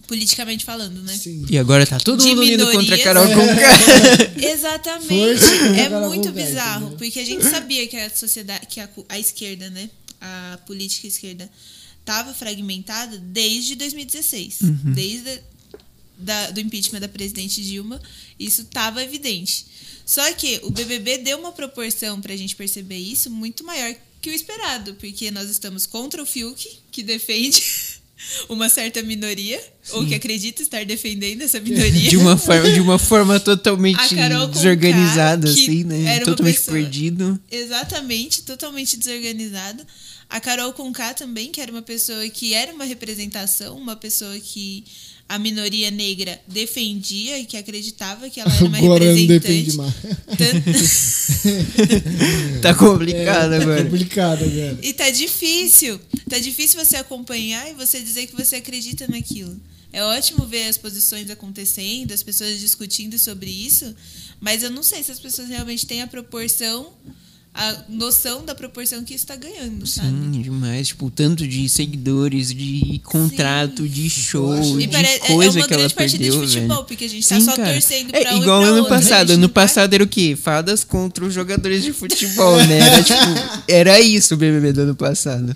politicamente 0.07 0.65
falando, 0.65 1.01
né? 1.03 1.15
Sim. 1.15 1.45
E 1.49 1.57
agora 1.57 1.85
tá 1.85 1.99
todo 1.99 2.25
mundo 2.25 2.43
indo 2.43 2.71
contra 2.71 2.95
a. 2.95 2.99
Carol 3.03 3.27
com 3.27 4.39
Exatamente. 4.41 5.43
É 5.79 5.89
muito 6.07 6.29
Conká, 6.29 6.31
bizarro, 6.31 6.95
porque 6.97 7.19
a 7.19 7.25
gente 7.25 7.43
sabia 7.43 7.85
que 7.87 7.95
a 7.95 8.09
sociedade, 8.09 8.65
que 8.67 8.79
a, 8.79 8.89
a 9.07 9.19
esquerda, 9.19 9.69
né, 9.69 9.89
a 10.19 10.59
política 10.65 11.07
esquerda 11.07 11.49
estava 11.99 12.33
fragmentada 12.33 13.17
desde 13.19 13.75
2016, 13.75 14.61
Uhum. 14.61 14.93
desde 14.93 15.41
da, 16.19 16.51
do 16.51 16.59
impeachment 16.59 16.99
da 16.99 17.07
presidente 17.07 17.61
Dilma, 17.63 18.01
isso 18.39 18.61
estava 18.61 19.03
evidente. 19.03 19.65
Só 20.05 20.31
que 20.33 20.59
o 20.63 20.69
BBB 20.71 21.19
deu 21.19 21.37
uma 21.39 21.51
proporção 21.51 22.19
para 22.19 22.33
a 22.33 22.37
gente 22.37 22.55
perceber 22.55 22.97
isso 22.97 23.29
muito 23.29 23.63
maior 23.63 23.93
que 24.21 24.29
o 24.29 24.33
esperado, 24.33 24.95
porque 24.95 25.31
nós 25.31 25.49
estamos 25.49 25.85
contra 25.85 26.21
o 26.21 26.25
Fiuk, 26.25 26.67
que 26.91 27.01
defende 27.03 27.63
uma 28.49 28.67
certa 28.67 29.01
minoria, 29.01 29.61
ou 29.91 30.05
que 30.05 30.13
acredita 30.13 30.61
estar 30.61 30.83
defendendo 30.85 31.41
essa 31.43 31.59
minoria. 31.61 32.09
de 32.09 32.17
uma 32.17 32.35
forma, 32.37 32.71
de 32.71 32.79
uma 32.81 32.99
forma 32.99 33.39
totalmente 33.39 34.13
desorganizada, 34.51 35.49
assim, 35.49 35.83
né? 35.83 36.19
Totalmente 36.19 36.55
pessoa- 36.55 36.77
perdido. 36.77 37.39
Exatamente, 37.49 38.41
totalmente 38.41 38.97
desorganizada. 38.97 39.85
A 40.29 40.39
Carol 40.39 40.73
Conká 40.73 41.13
também, 41.13 41.51
que 41.51 41.61
era 41.61 41.71
uma 41.71 41.81
pessoa 41.81 42.27
que 42.29 42.53
era 42.53 42.73
uma 42.73 42.83
representação, 42.85 43.77
uma 43.77 43.95
pessoa 43.95 44.37
que 44.39 44.83
a 45.29 45.37
minoria 45.39 45.89
negra 45.91 46.41
defendia 46.47 47.37
e 47.39 47.45
que 47.45 47.55
acreditava 47.55 48.29
que 48.31 48.39
ela 48.41 48.51
era 48.53 48.65
uma 48.65 48.77
Agora 48.79 49.05
não 49.05 49.13
representante. 49.15 49.47
depende 49.47 49.77
mais. 49.77 49.93
Tan- 49.93 50.61
Tá 52.61 52.73
complicado 52.73 53.53
É, 53.53 53.57
tá 53.57 53.63
agora. 53.63 53.83
complicado 53.83 54.43
agora. 54.43 54.77
E 54.81 54.93
tá 54.93 55.09
difícil. 55.09 55.99
Tá 56.29 56.37
difícil 56.39 56.83
você 56.83 56.97
acompanhar 56.97 57.69
e 57.69 57.73
você 57.73 57.99
dizer 58.01 58.27
que 58.27 58.35
você 58.35 58.57
acredita 58.57 59.07
naquilo. 59.07 59.59
É 59.91 60.03
ótimo 60.03 60.45
ver 60.45 60.67
as 60.67 60.77
posições 60.77 61.29
acontecendo, 61.29 62.11
as 62.11 62.21
pessoas 62.21 62.59
discutindo 62.59 63.17
sobre 63.17 63.49
isso, 63.49 63.95
mas 64.39 64.61
eu 64.61 64.69
não 64.69 64.83
sei 64.83 65.01
se 65.03 65.11
as 65.11 65.19
pessoas 65.19 65.49
realmente 65.49 65.85
têm 65.85 66.01
a 66.03 66.07
proporção, 66.07 66.93
a 67.61 67.83
noção 67.89 68.45
da 68.45 68.55
proporção 68.55 69.03
que 69.03 69.13
isso 69.13 69.27
tá 69.27 69.35
ganhando, 69.35 69.85
sabe? 69.85 70.07
Sim, 70.09 70.41
demais. 70.41 70.87
Tipo, 70.87 71.07
o 71.07 71.11
tanto 71.11 71.45
de 71.47 71.67
seguidores, 71.67 72.53
de 72.53 73.01
contrato, 73.03 73.87
de 73.87 74.09
show, 74.09 74.55
E 74.79 74.87
de 74.87 74.87
pare- 74.87 75.07
é- 75.07 75.19
coisa 75.19 75.59
é 75.59 75.63
que 75.63 75.73
ela 75.73 75.79
grande 75.81 75.93
partida 75.93 76.23
perdeu, 76.23 76.41
de 76.41 76.47
futebol, 76.47 76.75
velho. 76.77 76.87
porque 76.87 77.03
a 77.05 77.09
gente 77.09 77.27
tá 77.27 77.35
Sim, 77.39 77.45
só 77.45 77.55
cara. 77.57 77.73
torcendo 77.73 78.15
É 78.15 78.21
pra 78.21 78.33
um 78.33 78.37
e 78.37 78.41
igual 78.41 78.61
pra 78.61 78.69
ano 78.69 78.77
outro, 78.79 78.93
a 78.93 78.97
passado. 78.97 79.29
Ano 79.31 79.41
não 79.41 79.47
tá- 79.49 79.53
passado 79.55 79.93
era 79.93 80.03
o 80.03 80.07
quê? 80.07 80.37
Fadas 80.41 80.83
contra 80.85 81.25
os 81.25 81.33
jogadores 81.33 81.83
de 81.83 81.91
futebol, 81.91 82.55
né? 82.65 82.77
Era 82.79 83.03
tipo, 83.03 83.63
era 83.67 83.99
isso 83.99 84.33
o 84.33 84.37
BBB 84.37 84.71
do 84.71 84.81
ano 84.81 84.95
passado. 84.95 85.53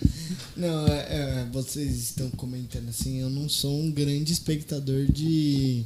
Não, 0.57 0.85
é, 0.87 0.91
é, 1.09 1.45
vocês 1.51 1.89
estão 1.97 2.29
comentando 2.31 2.89
assim, 2.89 3.19
eu 3.21 3.29
não 3.29 3.47
sou 3.49 3.81
um 3.81 3.89
grande 3.89 4.31
espectador 4.33 5.05
de, 5.11 5.83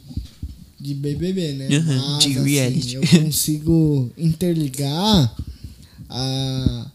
de 0.80 0.94
BBB, 0.94 1.54
né? 1.54 1.68
Aham, 1.78 2.14
Mas, 2.16 2.24
de 2.24 2.32
assim, 2.38 2.50
reality. 2.50 2.96
eu 2.96 3.02
consigo 3.24 4.12
interligar 4.18 5.34
a, 6.10 6.92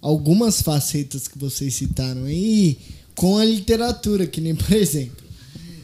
algumas 0.00 0.62
facetas 0.62 1.26
que 1.28 1.38
vocês 1.38 1.74
citaram 1.74 2.24
aí 2.24 2.78
com 3.14 3.36
a 3.38 3.44
literatura, 3.44 4.26
que 4.26 4.40
nem, 4.40 4.54
por 4.56 4.72
exemplo, 4.72 5.24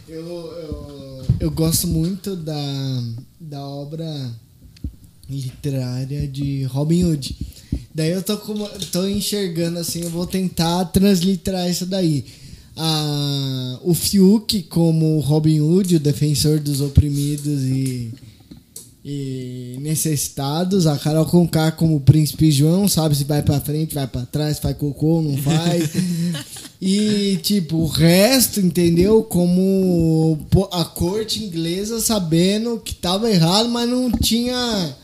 eu, 0.08 0.24
eu, 0.26 1.24
eu 1.40 1.50
gosto 1.50 1.86
muito 1.86 2.34
da, 2.36 3.04
da 3.40 3.64
obra 3.66 4.32
literária 5.28 6.26
de 6.28 6.64
Robin 6.64 7.04
Hood. 7.04 7.36
Daí 7.94 8.10
eu 8.10 8.22
tô, 8.22 8.36
como- 8.38 8.68
tô 8.92 9.06
enxergando 9.06 9.78
assim, 9.78 10.02
eu 10.02 10.10
vou 10.10 10.26
tentar 10.26 10.84
transliterar 10.86 11.68
isso 11.68 11.86
daí. 11.86 12.24
Ah, 12.76 13.78
o 13.82 13.94
Fiuk 13.94 14.64
como 14.64 15.18
Robin 15.20 15.60
Hood, 15.60 15.96
o 15.96 16.00
defensor 16.00 16.60
dos 16.60 16.80
oprimidos 16.82 17.62
e, 17.62 18.12
e 19.08 19.78
necessitados. 19.80 20.84
A 20.84 20.98
Carol 20.98 21.24
Conká 21.26 21.70
como 21.70 22.00
Príncipe 22.00 22.50
João, 22.50 22.88
sabe 22.88 23.14
se 23.14 23.22
vai 23.22 23.40
pra 23.40 23.60
frente, 23.60 23.94
vai 23.94 24.08
pra 24.08 24.26
trás, 24.26 24.58
faz 24.58 24.76
cocô, 24.76 25.22
não 25.22 25.36
faz. 25.36 25.90
E, 26.78 27.38
tipo, 27.42 27.78
o 27.78 27.86
resto, 27.86 28.60
entendeu? 28.60 29.22
Como 29.22 30.38
a 30.70 30.84
corte 30.84 31.42
inglesa 31.42 32.00
sabendo 32.00 32.78
que 32.78 32.94
tava 32.94 33.30
errado, 33.30 33.70
mas 33.70 33.88
não 33.88 34.10
tinha 34.12 34.94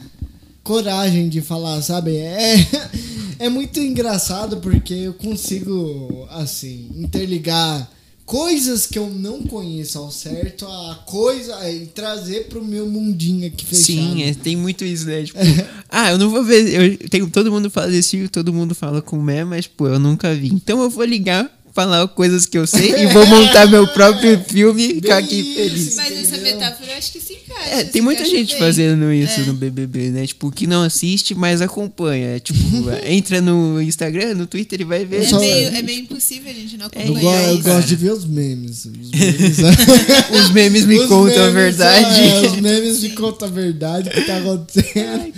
coragem 0.62 1.30
de 1.30 1.40
falar, 1.40 1.80
sabe? 1.80 2.14
É, 2.14 2.56
é 3.40 3.48
muito 3.48 3.80
engraçado 3.80 4.58
porque 4.58 4.92
eu 4.92 5.14
consigo, 5.14 6.28
assim, 6.30 6.90
interligar 6.94 7.90
coisas 8.24 8.86
que 8.86 8.98
eu 8.98 9.08
não 9.10 9.42
conheço 9.42 9.98
ao 9.98 10.10
certo 10.10 10.66
a 10.66 11.02
coisa 11.06 11.70
e 11.70 11.86
trazer 11.86 12.48
pro 12.48 12.64
meu 12.64 12.86
mundinho 12.86 13.46
aqui 13.46 13.64
fechado. 13.64 13.84
Sim, 13.84 14.22
é, 14.22 14.34
tem 14.34 14.56
muito 14.56 14.84
isso, 14.84 15.06
né? 15.06 15.22
Tipo, 15.24 15.38
ah, 15.88 16.12
eu 16.12 16.18
não 16.18 16.30
vou 16.30 16.42
ver. 16.44 16.68
Eu, 17.02 17.08
tenho, 17.08 17.28
todo 17.28 17.50
mundo 17.50 17.70
fala 17.70 17.88
desse 17.88 18.10
filme, 18.12 18.28
todo 18.28 18.52
mundo 18.52 18.74
fala 18.74 19.02
como 19.02 19.30
é, 19.30 19.44
mas, 19.44 19.66
pô, 19.66 19.88
eu 19.88 19.98
nunca 19.98 20.34
vi. 20.34 20.48
Então 20.48 20.82
eu 20.82 20.90
vou 20.90 21.04
ligar, 21.04 21.50
falar 21.74 22.06
coisas 22.08 22.46
que 22.46 22.56
eu 22.58 22.66
sei 22.66 22.92
e 23.02 23.06
vou 23.06 23.24
montar 23.28 23.66
meu 23.66 23.86
próprio 23.88 24.38
filme 24.44 24.82
e 24.84 24.94
ficar 24.96 25.18
aqui 25.18 25.54
feliz. 25.54 25.96
Mas 25.96 26.12
essa 26.18 26.36
metáfora 26.38 26.92
eu 26.92 26.98
acho 26.98 27.12
que 27.12 27.20
se 27.20 27.32
encaixa. 27.34 27.70
É, 27.70 27.84
se 27.84 27.90
tem 27.90 28.02
muita 28.02 28.24
gente 28.24 28.50
bem. 28.52 28.58
fazendo 28.58 29.12
isso 29.12 29.40
É. 29.40 29.44
no 29.44 29.54
BBB, 29.54 30.10
né? 30.10 30.26
Tipo, 30.26 30.50
que 30.50 30.66
não 30.66 30.82
assiste, 30.82 31.34
mas 31.34 31.60
acompanha. 31.60 32.36
É, 32.36 32.40
Tipo, 32.40 32.58
entra 33.06 33.40
no 33.40 33.80
Instagram, 33.80 34.34
no 34.34 34.46
Twitter 34.46 34.80
e 34.80 34.84
vai 34.84 35.04
ver. 35.04 35.22
É, 35.22 35.26
só- 35.26 35.38
meio, 35.40 35.68
é 35.68 35.82
meio 35.82 36.00
impossível 36.00 36.50
a 36.50 36.54
gente 36.54 36.76
não 36.76 36.86
acompanhar 36.86 37.48
eu 37.48 37.54
isso. 37.54 37.62
gosto 37.64 37.88
de 37.88 37.96
ver 37.96 38.12
os 38.12 38.24
memes. 38.24 38.84
Os 38.84 38.92
memes, 39.10 39.58
Os 40.42 40.50
memes 40.50 40.84
me 40.86 40.98
Os 40.98 41.06
contam 41.08 41.44
a 41.44 41.50
memes, 41.50 41.76
verdade. 41.76 42.20
é, 42.20 42.40
os 42.46 42.56
memes 42.60 43.00
me 43.00 43.10
contam 43.10 43.48
a 43.48 43.50
verdade 43.50 44.08
o 44.08 44.12
que 44.12 44.20
tá 44.22 44.36
acontecendo. 44.38 45.32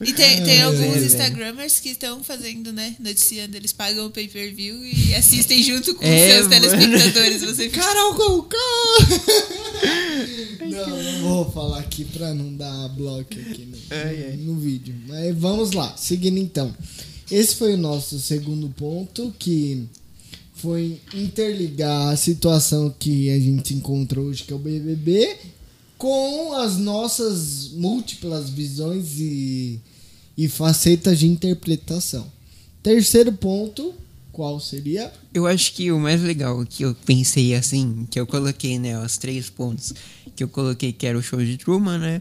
E 0.00 0.12
tem, 0.12 0.42
tem 0.42 0.62
Ah, 0.62 0.66
alguns 0.66 0.80
velho. 0.94 1.04
Instagramers 1.06 1.78
que 1.80 1.90
estão 1.90 2.22
fazendo, 2.24 2.72
né? 2.72 2.96
Noticiando, 2.98 3.56
eles 3.56 3.72
pagam 3.72 4.06
o 4.06 4.10
pay-per-view 4.10 4.84
e 4.84 5.14
assistem 5.14 5.62
junto 5.62 5.94
com 5.94 6.04
É, 6.04 6.30
seus 6.32 6.48
mano. 6.48 6.60
telespectadores. 6.68 7.40
Você 7.42 7.64
fica. 7.70 7.80
Carol 7.80 8.14
Conká! 8.14 8.56
Não, 10.60 11.02
não 11.02 11.22
vou 11.22 11.50
falar 11.52 11.80
aqui 11.80 12.04
pra 12.04 12.34
não 12.34 12.54
dar 12.54 12.88
bloco 12.88 13.20
aqui 13.32 13.66
no, 13.66 13.76
ai. 13.90 14.36
no 14.38 14.56
vídeo. 14.58 14.94
Mas 15.06 15.34
vamos 15.36 15.72
lá, 15.72 15.96
seguindo 15.96 16.38
então. 16.38 16.74
Esse 17.30 17.54
foi 17.56 17.74
o 17.74 17.78
nosso 17.78 18.18
segundo 18.18 18.68
ponto, 18.70 19.34
que 19.38 19.84
foi 20.54 20.98
interligar 21.12 22.08
a 22.12 22.16
situação 22.16 22.94
que 22.98 23.30
a 23.30 23.38
gente 23.38 23.74
encontra 23.74 24.20
hoje, 24.20 24.42
que 24.44 24.52
é 24.52 24.56
o 24.56 24.58
BBB, 24.58 25.36
com 26.04 26.52
as 26.52 26.76
nossas 26.76 27.70
múltiplas 27.70 28.50
visões 28.50 29.18
e, 29.18 29.80
e 30.36 30.48
facetas 30.48 31.18
de 31.18 31.26
interpretação. 31.26 32.30
Terceiro 32.82 33.32
ponto, 33.32 33.94
qual 34.30 34.60
seria? 34.60 35.10
Eu 35.32 35.46
acho 35.46 35.72
que 35.72 35.90
o 35.90 35.98
mais 35.98 36.20
legal 36.20 36.62
que 36.66 36.82
eu 36.82 36.94
pensei 37.06 37.54
assim, 37.54 38.06
que 38.10 38.20
eu 38.20 38.26
coloquei, 38.26 38.78
né, 38.78 39.02
os 39.02 39.16
três 39.16 39.48
pontos 39.48 39.94
que 40.36 40.44
eu 40.44 40.48
coloquei 40.48 40.92
que 40.92 41.06
era 41.06 41.16
o 41.16 41.22
show 41.22 41.42
de 41.42 41.56
Truman, 41.56 41.96
né, 41.96 42.20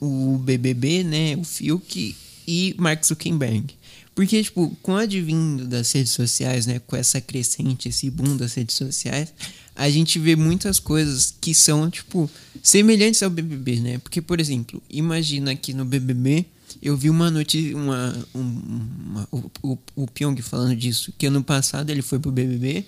o 0.00 0.38
BBB, 0.38 1.02
né, 1.02 1.36
o 1.36 1.42
Fiuk 1.42 2.14
e 2.46 2.76
Mark 2.78 3.04
Zuckerberg. 3.04 3.74
Porque, 4.14 4.40
tipo, 4.40 4.76
com 4.82 4.92
o 4.92 4.96
advindo 4.96 5.66
das 5.66 5.90
redes 5.90 6.12
sociais, 6.12 6.64
né, 6.64 6.78
com 6.86 6.94
essa 6.94 7.20
crescente, 7.20 7.88
esse 7.88 8.08
boom 8.08 8.36
das 8.36 8.54
redes 8.54 8.76
sociais, 8.76 9.34
a 9.80 9.88
gente 9.88 10.18
vê 10.18 10.36
muitas 10.36 10.78
coisas 10.78 11.34
que 11.40 11.54
são, 11.54 11.88
tipo, 11.88 12.30
semelhantes 12.62 13.22
ao 13.22 13.30
BBB, 13.30 13.76
né? 13.80 13.98
Porque, 13.98 14.20
por 14.20 14.38
exemplo, 14.38 14.82
imagina 14.90 15.56
que 15.56 15.72
no 15.72 15.86
BBB 15.86 16.44
eu 16.82 16.94
vi 16.94 17.08
uma 17.08 17.30
notícia, 17.30 17.74
uma, 17.74 18.14
uma, 18.34 19.26
o, 19.32 19.50
o, 19.62 19.78
o 19.96 20.06
Pyong 20.06 20.38
falando 20.42 20.76
disso, 20.76 21.14
que 21.16 21.24
ano 21.24 21.42
passado 21.42 21.88
ele 21.88 22.02
foi 22.02 22.18
pro 22.18 22.30
BBB 22.30 22.84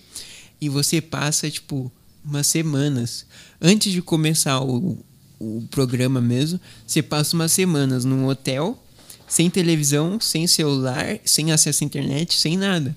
e 0.61 0.69
você 0.69 1.01
passa, 1.01 1.51
tipo, 1.51 1.91
umas 2.23 2.47
semanas 2.47 3.25
antes 3.59 3.91
de 3.91 4.03
começar 4.03 4.61
o, 4.61 4.99
o 5.41 5.65
programa 5.71 6.21
mesmo, 6.21 6.61
você 6.87 7.03
passa 7.03 7.35
umas 7.35 7.53
semanas 7.53 8.05
num 8.05 8.27
hotel 8.27 8.79
sem 9.27 9.49
televisão, 9.49 10.21
sem 10.21 10.47
celular, 10.47 11.19
sem 11.25 11.53
acesso 11.53 11.83
à 11.83 11.87
internet, 11.87 12.39
sem 12.39 12.59
nada. 12.59 12.95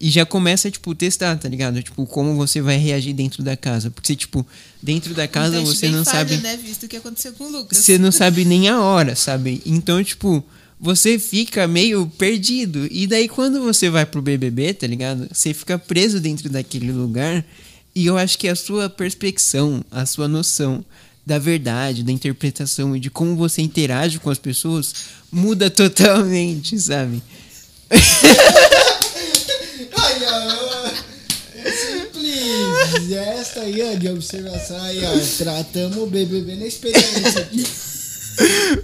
E 0.00 0.10
já 0.10 0.24
começa, 0.24 0.70
tipo, 0.70 0.94
testar, 0.94 1.36
tá 1.36 1.48
ligado? 1.48 1.82
Tipo, 1.82 2.06
como 2.06 2.36
você 2.36 2.60
vai 2.60 2.76
reagir 2.76 3.12
dentro 3.12 3.42
da 3.42 3.56
casa. 3.56 3.90
Porque, 3.90 4.14
tipo, 4.14 4.46
dentro 4.80 5.12
da 5.12 5.26
casa 5.26 5.60
Um 5.60 5.64
você 5.66 5.88
não 5.88 6.04
falho, 6.04 6.28
sabe. 6.28 6.36
né? 6.36 6.56
Visto 6.56 6.84
o 6.84 6.88
que 6.88 6.96
aconteceu 6.96 7.32
com 7.32 7.44
o 7.44 7.50
Lucas. 7.50 7.78
Você 7.78 7.98
não 7.98 8.12
sabe 8.12 8.44
nem 8.46 8.68
a 8.68 8.80
hora, 8.80 9.16
sabe? 9.16 9.60
Então, 9.66 10.02
tipo, 10.04 10.44
você 10.80 11.18
fica 11.18 11.66
meio 11.66 12.06
perdido. 12.16 12.86
E 12.90 13.08
daí, 13.08 13.28
quando 13.28 13.60
você 13.60 13.90
vai 13.90 14.06
pro 14.06 14.22
BBB, 14.22 14.74
tá 14.74 14.86
ligado? 14.86 15.28
Você 15.32 15.52
fica 15.52 15.76
preso 15.76 16.20
dentro 16.20 16.48
daquele 16.48 16.92
lugar. 16.92 17.44
E 17.92 18.06
eu 18.06 18.16
acho 18.16 18.38
que 18.38 18.46
a 18.46 18.54
sua 18.54 18.88
perspecção, 18.88 19.84
a 19.90 20.06
sua 20.06 20.28
noção 20.28 20.84
da 21.26 21.38
verdade, 21.38 22.04
da 22.04 22.12
interpretação 22.12 22.96
e 22.96 23.00
de 23.00 23.10
como 23.10 23.34
você 23.34 23.60
interage 23.60 24.20
com 24.20 24.30
as 24.30 24.38
pessoas 24.38 24.94
muda 25.30 25.68
totalmente, 25.68 26.78
sabe? 26.78 27.20
Ai, 30.00 30.24
ai, 30.24 30.48
é 32.96 32.97
simples. 33.08 33.38
Esta 33.40 33.60
aí, 33.60 33.82
ó, 33.82 33.94
de 33.94 34.08
observação 34.08 34.80
aí, 34.82 35.00
ó. 35.04 35.18
Tratamos 35.38 35.96
o 35.98 36.06
BBB 36.06 36.56
na 36.56 36.66
experiência 36.66 37.40
aqui. 37.40 37.64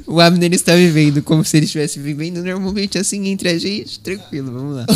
O 0.07 0.21
Abner 0.21 0.53
está 0.53 0.75
vivendo 0.75 1.23
como 1.23 1.45
se 1.45 1.57
ele 1.57 1.67
estivesse 1.67 2.01
vivendo 2.01 2.43
normalmente 2.43 2.99
assim 2.99 3.29
entre 3.29 3.49
a 3.51 3.59
gente. 3.59 4.01
Tranquilo, 4.01 4.53
vamos 4.53 4.77
lá. 4.77 4.87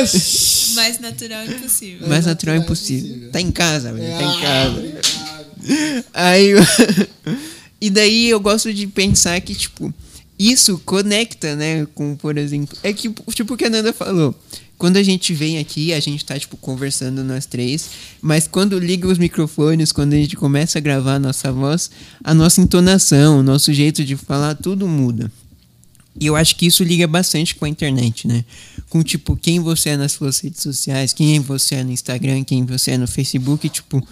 Oxi. 0.00 0.74
Mais 0.74 0.98
natural 0.98 1.44
impossível. 1.44 2.08
Mais 2.08 2.26
natural 2.26 2.26
é 2.26 2.28
natural 2.28 2.54
é 2.56 2.58
impossível. 2.58 3.06
impossível. 3.06 3.30
Tá 3.30 3.40
em 3.40 3.50
casa, 3.52 3.92
velho. 3.92 4.12
Tá 4.16 4.22
em 4.22 4.26
Ah, 4.26 4.40
casa. 4.40 4.76
obrigado. 4.78 6.04
Aí. 6.14 6.52
e 7.80 7.90
daí 7.90 8.28
eu 8.28 8.40
gosto 8.40 8.74
de 8.74 8.86
pensar 8.88 9.40
que, 9.40 9.54
tipo, 9.54 9.94
isso 10.38 10.80
conecta, 10.84 11.54
né? 11.54 11.86
Com, 11.94 12.16
por 12.16 12.36
exemplo. 12.36 12.76
É 12.82 12.92
que, 12.92 13.08
tipo, 13.32 13.54
o 13.54 13.56
que 13.56 13.64
a 13.66 13.70
Nanda 13.70 13.92
falou. 13.92 14.34
Quando 14.78 14.96
a 14.96 15.02
gente 15.02 15.34
vem 15.34 15.58
aqui, 15.58 15.92
a 15.92 15.98
gente 15.98 16.24
tá, 16.24 16.38
tipo, 16.38 16.56
conversando 16.56 17.24
nós 17.24 17.44
três. 17.44 17.90
Mas 18.22 18.46
quando 18.46 18.78
liga 18.78 19.08
os 19.08 19.18
microfones, 19.18 19.90
quando 19.90 20.12
a 20.12 20.16
gente 20.16 20.36
começa 20.36 20.78
a 20.78 20.80
gravar 20.80 21.16
a 21.16 21.18
nossa 21.18 21.52
voz, 21.52 21.90
a 22.22 22.32
nossa 22.32 22.60
entonação, 22.60 23.40
o 23.40 23.42
nosso 23.42 23.72
jeito 23.72 24.04
de 24.04 24.16
falar, 24.16 24.54
tudo 24.54 24.86
muda. 24.86 25.32
E 26.20 26.26
eu 26.26 26.36
acho 26.36 26.54
que 26.54 26.66
isso 26.66 26.84
liga 26.84 27.08
bastante 27.08 27.56
com 27.56 27.64
a 27.64 27.68
internet, 27.68 28.28
né? 28.28 28.44
Com, 28.88 29.02
tipo, 29.02 29.36
quem 29.36 29.58
você 29.58 29.90
é 29.90 29.96
nas 29.96 30.12
suas 30.12 30.38
redes 30.38 30.62
sociais, 30.62 31.12
quem 31.12 31.40
você 31.40 31.76
é 31.76 31.84
no 31.84 31.90
Instagram, 31.90 32.44
quem 32.44 32.64
você 32.64 32.92
é 32.92 32.98
no 32.98 33.08
Facebook, 33.08 33.68
tipo, 33.68 34.06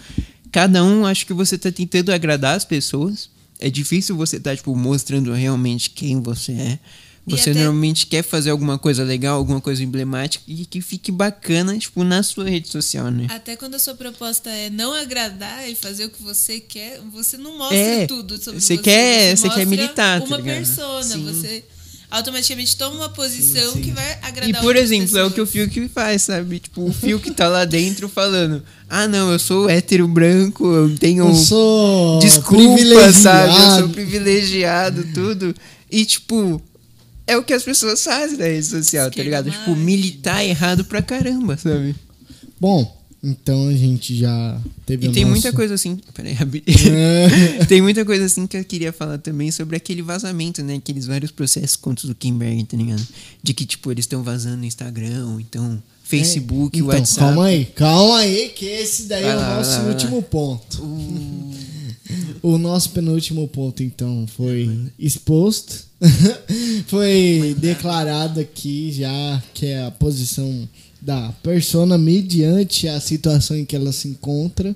cada 0.51 0.83
um 0.83 1.05
acho 1.05 1.25
que 1.25 1.33
você 1.33 1.57
tá 1.57 1.71
tentando 1.71 2.11
agradar 2.11 2.57
as 2.57 2.65
pessoas. 2.65 3.29
É 3.59 3.69
difícil 3.69 4.15
você 4.17 4.39
tá, 4.39 4.55
tipo, 4.55 4.75
mostrando 4.75 5.31
realmente 5.33 5.89
quem 5.89 6.21
você 6.21 6.51
é. 6.51 6.79
Você 7.27 7.49
até- 7.49 7.59
normalmente 7.63 8.05
quer 8.07 8.23
fazer 8.23 8.49
alguma 8.51 8.77
coisa 8.77 9.03
legal, 9.03 9.37
alguma 9.37 9.59
coisa 9.59 9.83
emblemática 9.83 10.43
e 10.47 10.65
que 10.65 10.79
fique 10.81 11.11
bacana, 11.11 11.77
tipo, 11.77 12.03
na 12.03 12.23
sua 12.23 12.49
rede 12.49 12.69
social, 12.69 13.11
né? 13.11 13.27
Até 13.29 13.55
quando 13.57 13.75
a 13.75 13.79
sua 13.79 13.95
proposta 13.95 14.49
é 14.49 14.69
não 14.69 14.93
agradar 14.93 15.69
e 15.69 15.75
fazer 15.75 16.05
o 16.05 16.09
que 16.09 16.23
você 16.23 16.59
quer, 16.59 17.01
você 17.11 17.35
não 17.37 17.57
mostra 17.57 17.77
É, 17.77 18.07
tudo 18.07 18.37
sobre 18.41 18.61
você 18.61 18.75
você. 18.77 18.81
quer- 18.81 19.35
você 19.35 19.47
você 19.49 19.53
quer 19.55 19.65
militar, 19.65 20.21
tá 20.21 20.25
Uma 20.25 20.39
persona, 20.41 21.03
Sim. 21.15 21.25
você 21.25 21.63
automaticamente 22.09 22.77
toma 22.77 22.95
uma 22.95 23.09
posição 23.09 23.73
sim. 23.73 23.81
que 23.81 23.91
vai 23.91 24.13
agradar 24.21 24.49
E 24.49 24.63
por 24.63 24.75
exemplo, 24.77 25.17
é 25.17 25.23
o 25.25 25.31
que 25.31 25.41
o 25.41 25.45
pessoas. 25.45 25.69
Fiuk 25.73 25.89
faz, 25.89 26.21
sabe? 26.23 26.59
Tipo, 26.59 26.85
o 26.85 26.93
Fiuk 26.93 27.29
tá 27.31 27.49
lá 27.49 27.65
dentro 27.65 28.07
falando: 28.07 28.63
Ah, 28.89 29.07
não, 29.07 29.31
eu 29.31 29.39
sou 29.39 29.69
hétero 29.69 30.07
branco, 30.07 30.65
eu 30.65 30.95
tenho. 30.97 31.27
Eu 31.27 31.35
sou 31.35 32.19
Desculpa, 32.19 33.11
sabe? 33.11 33.53
Eu 33.53 33.79
sou 33.79 33.89
privilegiado, 33.89 35.05
tudo. 35.13 35.53
E, 35.89 36.03
tipo, 36.05 36.61
é 37.27 37.37
o 37.37 37.43
que 37.43 37.53
as 37.53 37.63
pessoas 37.63 38.03
fazem 38.03 38.37
na 38.37 38.45
rede 38.45 38.65
social, 38.65 39.11
tá 39.11 39.21
ligado? 39.21 39.51
Tipo, 39.51 39.75
militar 39.75 40.43
errado 40.43 40.83
pra 40.85 41.01
caramba, 41.01 41.57
sabe? 41.57 41.93
Bom, 42.59 42.95
então 43.23 43.67
a 43.67 43.73
gente 43.73 44.15
já 44.15 44.59
teve 44.85 45.07
E 45.07 45.11
tem 45.11 45.23
nosso- 45.23 45.31
muita 45.33 45.51
coisa 45.53 45.73
assim. 45.73 45.99
Peraí. 46.13 46.35
É. 47.59 47.65
tem 47.65 47.81
muita 47.81 48.05
coisa 48.05 48.25
assim 48.25 48.47
que 48.47 48.55
eu 48.57 48.63
queria 48.63 48.93
falar 48.93 49.17
também 49.17 49.51
sobre 49.51 49.75
aquele 49.75 50.01
vazamento, 50.01 50.63
né? 50.63 50.75
Aqueles 50.75 51.05
vários 51.05 51.29
processos 51.31 51.75
contra 51.75 52.05
o 52.05 52.07
Zuckerberg, 52.07 52.63
tá 52.63 52.77
ligado? 52.77 53.05
De 53.43 53.53
que, 53.53 53.65
tipo, 53.65 53.91
eles 53.91 54.03
estão 54.05 54.23
vazando 54.23 54.57
no 54.57 54.65
Instagram, 54.65 55.37
então 55.39 55.81
Facebook, 56.03 56.77
então, 56.77 56.87
WhatsApp. 56.87 57.19
Calma 57.19 57.45
aí, 57.47 57.65
calma 57.65 58.17
aí, 58.19 58.49
que 58.55 58.65
esse 58.65 59.03
daí 59.03 59.23
Vai 59.23 59.33
é 59.33 59.35
o 59.35 59.39
nosso 59.41 59.79
último 59.81 60.21
ponto. 60.23 60.81
O 62.41 62.57
nosso 62.57 62.91
penúltimo 62.91 63.47
ponto, 63.47 63.83
então, 63.83 64.25
foi 64.27 64.79
exposto. 64.97 65.85
foi 66.87 67.55
declarado 67.57 68.39
aqui 68.39 68.91
já 68.91 69.41
que 69.53 69.65
é 69.65 69.83
a 69.83 69.91
posição 69.91 70.69
da 71.01 71.31
persona 71.43 71.97
mediante 71.97 72.87
a 72.87 72.99
situação 72.99 73.57
em 73.57 73.65
que 73.65 73.75
ela 73.75 73.91
se 73.91 74.07
encontra, 74.07 74.75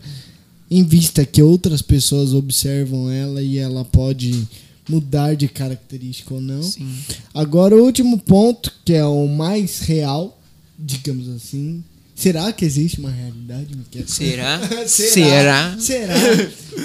em 0.69 0.83
vista 0.83 1.25
que 1.25 1.41
outras 1.41 1.81
pessoas 1.81 2.33
observam 2.33 3.11
ela 3.11 3.41
e 3.41 3.57
ela 3.57 3.83
pode 3.83 4.47
mudar 4.89 5.35
de 5.35 5.47
característica 5.47 6.33
ou 6.33 6.41
não. 6.41 6.63
Sim. 6.63 6.89
Agora 7.33 7.75
o 7.75 7.83
último 7.83 8.17
ponto, 8.17 8.73
que 8.83 8.93
é 8.93 9.05
o 9.05 9.27
mais 9.27 9.79
real, 9.79 10.39
digamos 10.77 11.29
assim. 11.29 11.83
Será 12.21 12.53
que 12.53 12.63
existe 12.63 12.99
uma 12.99 13.09
realidade, 13.09 13.75
Miquel? 13.75 14.07
Será? 14.07 14.61
Será? 14.85 15.75
Será? 15.79 16.13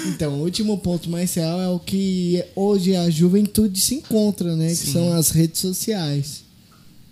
Então, 0.07 0.33
o 0.33 0.41
último 0.43 0.79
ponto 0.79 1.11
mais 1.11 1.31
real 1.35 1.61
é 1.61 1.67
o 1.67 1.79
que 1.79 2.43
hoje 2.55 2.95
a 2.95 3.07
juventude 3.07 3.79
se 3.79 3.93
encontra, 3.93 4.55
né? 4.55 4.69
Que 4.69 4.75
Sim. 4.75 4.93
são 4.93 5.13
as 5.13 5.29
redes 5.29 5.61
sociais. 5.61 6.43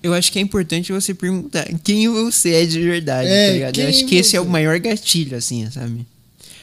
Eu 0.01 0.11
acho 0.11 0.31
que 0.31 0.39
é 0.39 0.41
importante 0.41 0.91
você 0.91 1.13
perguntar 1.13 1.67
quem 1.83 2.07
você 2.09 2.49
é 2.53 2.65
de 2.65 2.79
verdade, 2.81 3.29
É, 3.29 3.47
tá 3.47 3.53
ligado? 3.53 3.77
Eu 3.77 3.85
quem 3.85 3.95
acho 3.95 4.05
que 4.07 4.15
esse 4.15 4.35
é 4.35 4.41
o 4.41 4.45
maior 4.45 4.79
gatilho, 4.79 5.37
assim, 5.37 5.69
sabe? 5.69 6.05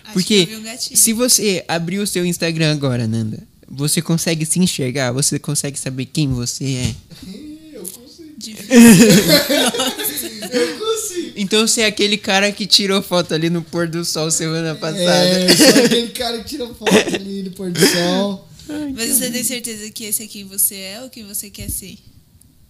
Acho 0.02 0.14
Porque 0.14 0.46
que 0.46 0.52
eu 0.52 0.60
vi 0.60 0.68
um 0.68 0.78
se 0.78 1.12
você 1.12 1.64
abrir 1.68 2.00
o 2.00 2.06
seu 2.08 2.26
Instagram 2.26 2.72
agora, 2.72 3.06
Nanda, 3.06 3.38
você 3.68 4.02
consegue 4.02 4.44
se 4.44 4.58
enxergar, 4.58 5.12
você 5.12 5.38
consegue 5.38 5.78
saber 5.78 6.06
quem 6.06 6.28
você 6.28 6.64
é. 6.64 6.94
Eu 7.72 7.82
consigo. 7.82 8.32
Difícil. 8.36 8.74
Eu 10.52 10.78
consigo. 10.78 10.91
Então 11.36 11.66
você 11.66 11.82
é 11.82 11.86
aquele 11.86 12.16
cara 12.16 12.50
que 12.52 12.66
tirou 12.66 13.02
foto 13.02 13.34
ali 13.34 13.50
no 13.50 13.62
pôr 13.62 13.88
do 13.88 14.04
sol 14.04 14.30
semana 14.30 14.74
passada. 14.74 15.02
É, 15.02 15.50
eu 15.50 15.56
sou 15.56 15.84
aquele 15.84 16.08
cara 16.08 16.38
que 16.38 16.44
tira 16.44 16.66
foto 16.66 17.14
ali 17.14 17.42
no 17.42 17.50
pôr 17.52 17.70
do 17.70 17.80
sol. 17.86 18.48
Mas 18.94 19.10
você 19.10 19.30
tem 19.30 19.44
certeza 19.44 19.90
que 19.90 20.04
esse 20.04 20.22
é 20.22 20.26
quem 20.26 20.44
você 20.44 20.76
é 20.76 21.00
ou 21.02 21.10
quem 21.10 21.24
você 21.24 21.50
quer 21.50 21.70
ser? 21.70 21.96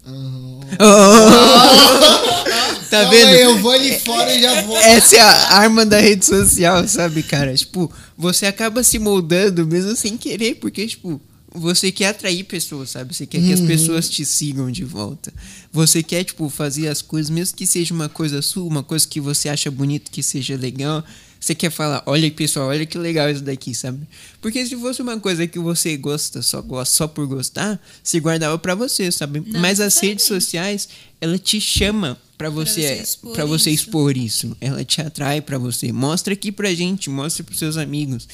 Aham. 0.04 0.60
tá 2.90 3.02
Calma 3.02 3.10
vendo? 3.10 3.30
eu 3.30 3.58
vou 3.58 3.70
ali 3.70 3.98
fora 4.00 4.34
e 4.34 4.42
já 4.42 4.62
vou. 4.62 4.76
Essa 4.76 5.16
é 5.16 5.20
a 5.20 5.52
arma 5.58 5.86
da 5.86 6.00
rede 6.00 6.26
social, 6.26 6.86
sabe, 6.88 7.22
cara? 7.22 7.54
Tipo, 7.54 7.92
você 8.16 8.46
acaba 8.46 8.82
se 8.82 8.98
moldando 8.98 9.66
mesmo 9.66 9.94
sem 9.94 10.16
querer, 10.16 10.56
porque, 10.56 10.86
tipo, 10.86 11.20
você 11.54 11.92
quer 11.92 12.06
atrair 12.08 12.44
pessoas, 12.44 12.90
sabe? 12.90 13.14
Você 13.14 13.26
quer 13.26 13.40
que 13.40 13.52
as 13.52 13.60
Uhum. 13.60 13.66
pessoas 13.66 14.08
te 14.08 14.24
sigam 14.24 14.70
de 14.70 14.84
volta. 14.84 15.32
Você 15.72 16.02
quer, 16.02 16.24
tipo, 16.24 16.48
fazer 16.48 16.88
as 16.88 17.02
coisas, 17.02 17.30
mesmo 17.30 17.56
que 17.56 17.66
seja 17.66 17.92
uma 17.94 18.08
coisa 18.08 18.40
sua, 18.42 18.64
uma 18.64 18.82
coisa 18.82 19.06
que 19.06 19.20
você 19.20 19.48
acha 19.48 19.70
bonito, 19.70 20.10
que 20.10 20.22
seja 20.22 20.56
legal. 20.56 21.04
você 21.40 21.56
quer 21.56 21.70
falar, 21.72 22.04
olha 22.06 22.30
pessoal, 22.30 22.68
olha 22.68 22.86
que 22.86 22.96
legal 22.96 23.28
isso 23.28 23.42
daqui, 23.42 23.74
sabe? 23.74 24.06
Porque 24.40 24.64
se 24.64 24.76
fosse 24.76 25.02
uma 25.02 25.18
coisa 25.18 25.44
que 25.44 25.58
você 25.58 25.96
gosta, 25.96 26.40
só 26.40 26.62
gosta 26.62 26.94
só 26.94 27.08
por 27.08 27.26
gostar, 27.26 27.82
se 28.00 28.20
guardava 28.20 28.56
para 28.60 28.76
você, 28.76 29.10
sabe? 29.10 29.40
Não 29.44 29.60
Mas 29.60 29.80
as 29.80 29.98
redes 29.98 30.24
sociais, 30.24 30.88
ela 31.20 31.36
te 31.36 31.60
chama 31.60 32.16
para 32.38 32.48
você 32.48 32.82
você 32.82 33.02
expor 33.02 33.32
para 33.32 33.44
você 33.44 33.70
isso. 33.70 33.84
expor 33.86 34.16
isso. 34.16 34.56
Ela 34.60 34.84
te 34.84 35.00
atrai 35.00 35.40
para 35.40 35.58
você. 35.58 35.90
Mostra 35.90 36.32
aqui 36.32 36.52
pra 36.52 36.72
gente, 36.72 37.10
mostra 37.10 37.42
pros 37.42 37.58
seus 37.58 37.76
amigos. 37.76 38.28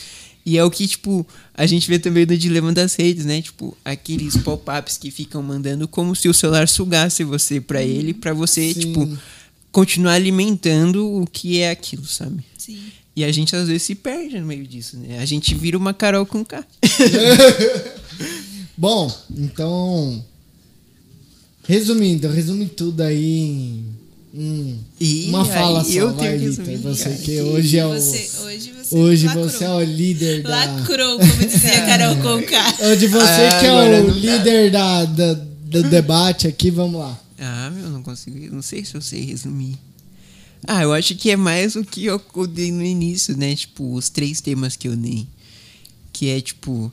E 0.45 0.57
é 0.57 0.65
o 0.65 0.71
que, 0.71 0.87
tipo, 0.87 1.27
a 1.53 1.67
gente 1.67 1.89
vê 1.89 1.99
também 1.99 2.25
no 2.25 2.37
dilema 2.37 2.73
das 2.73 2.95
redes, 2.95 3.25
né? 3.25 3.43
Tipo, 3.43 3.77
aqueles 3.85 4.37
pop-ups 4.39 4.97
que 4.97 5.11
ficam 5.11 5.43
mandando 5.43 5.87
como 5.87 6.17
se 6.17 6.29
o 6.29 6.35
celular 6.35 6.69
sugasse 6.69 7.23
você 7.23 7.61
pra 7.61 7.83
ele, 7.83 8.15
pra 8.15 8.33
você, 8.33 8.73
Sim. 8.73 8.81
tipo, 8.81 9.19
continuar 9.71 10.15
alimentando 10.15 11.07
o 11.21 11.27
que 11.27 11.59
é 11.61 11.71
aquilo, 11.71 12.07
sabe? 12.07 12.43
Sim. 12.57 12.81
E 13.15 13.25
a 13.25 13.33
gente 13.33 13.55
às 13.57 13.67
vezes 13.67 13.83
se 13.83 13.95
perde 13.95 14.39
no 14.39 14.47
meio 14.47 14.67
disso, 14.67 14.97
né? 14.97 15.19
A 15.19 15.25
gente 15.25 15.55
vira 15.55 15.77
uma 15.77 15.93
Carol 15.93 16.25
com 16.25 16.45
K. 16.45 16.65
Bom, 18.79 19.13
então. 19.37 20.25
Resumindo, 21.65 22.29
resume 22.29 22.67
tudo 22.67 23.03
aí 23.03 23.41
em. 23.41 23.98
Uma 25.29 25.45
fala 25.45 25.81
aí 25.83 25.87
só, 25.87 25.93
eu 25.99 26.15
vai, 26.15 26.39
tenho 26.39 26.55
que 26.55 26.63
Vitor. 26.63 26.95
Você 26.95 27.11
que 27.17 27.41
hoje 27.41 27.79
é 27.79 27.87
o. 27.87 27.91
Você, 27.95 28.31
hoje 28.43 28.73
você 28.73 28.95
Hoje 28.97 29.27
lacrou. 29.27 29.49
você 29.49 29.65
é 29.65 29.71
o 29.71 29.83
líder 29.83 30.43
da. 30.43 30.49
Lacrou, 30.51 31.19
como 31.19 31.33
dizia 31.37 31.81
Carol 31.87 32.17
Conká. 32.23 32.75
Hoje 32.91 33.07
você 33.09 33.25
Ah, 33.47 33.59
que 33.61 33.67
é 33.67 33.73
o 33.73 34.07
dá. 34.07 34.13
líder 34.15 34.71
da, 34.71 35.05
da- 35.05 35.35
do 35.35 35.83
debate 35.85 36.47
aqui, 36.47 36.71
vamos 36.71 37.01
lá. 37.01 37.21
Ah, 37.39 37.71
meu, 37.71 37.91
não 37.91 38.03
consigo. 38.03 38.55
Não 38.55 38.63
sei 38.63 38.85
se 38.85 38.95
eu 38.95 39.03
sei 39.03 39.23
resumir. 39.25 39.77
Ah, 40.67 40.83
eu 40.83 40.93
acho 40.93 41.15
que 41.15 41.31
é 41.31 41.37
mais 41.37 41.77
o 41.77 41.85
que 41.85 42.07
eu 42.07 42.21
dei 42.53 42.73
no 42.73 42.83
início, 42.83 43.37
né? 43.37 43.55
Tipo, 43.55 43.95
os 43.95 44.09
três 44.09 44.41
temas 44.41 44.77
que 44.77 44.89
eu 44.89 44.97
dei. 44.97 45.27
Que 46.13 46.31
é, 46.31 46.41
tipo, 46.41 46.91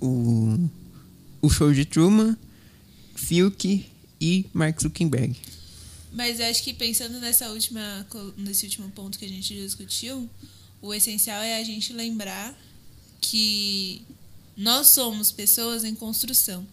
o, 0.00 0.58
o 1.42 1.48
show 1.50 1.72
de 1.72 1.84
Truman, 1.84 2.36
Fiuk 3.14 3.84
e 4.20 4.46
Mark 4.52 4.80
Zuckerberg. 4.82 5.36
Mas 6.14 6.38
eu 6.38 6.46
acho 6.46 6.62
que 6.62 6.72
pensando 6.72 7.18
nessa 7.18 7.50
última, 7.50 8.06
nesse 8.36 8.64
último 8.64 8.88
ponto 8.90 9.18
que 9.18 9.24
a 9.24 9.28
gente 9.28 9.52
discutiu, 9.52 10.30
o 10.80 10.94
essencial 10.94 11.42
é 11.42 11.56
a 11.56 11.64
gente 11.64 11.92
lembrar 11.92 12.56
que 13.20 14.02
nós 14.56 14.88
somos 14.88 15.32
pessoas 15.32 15.82
em 15.82 15.94
construção. 15.94 16.64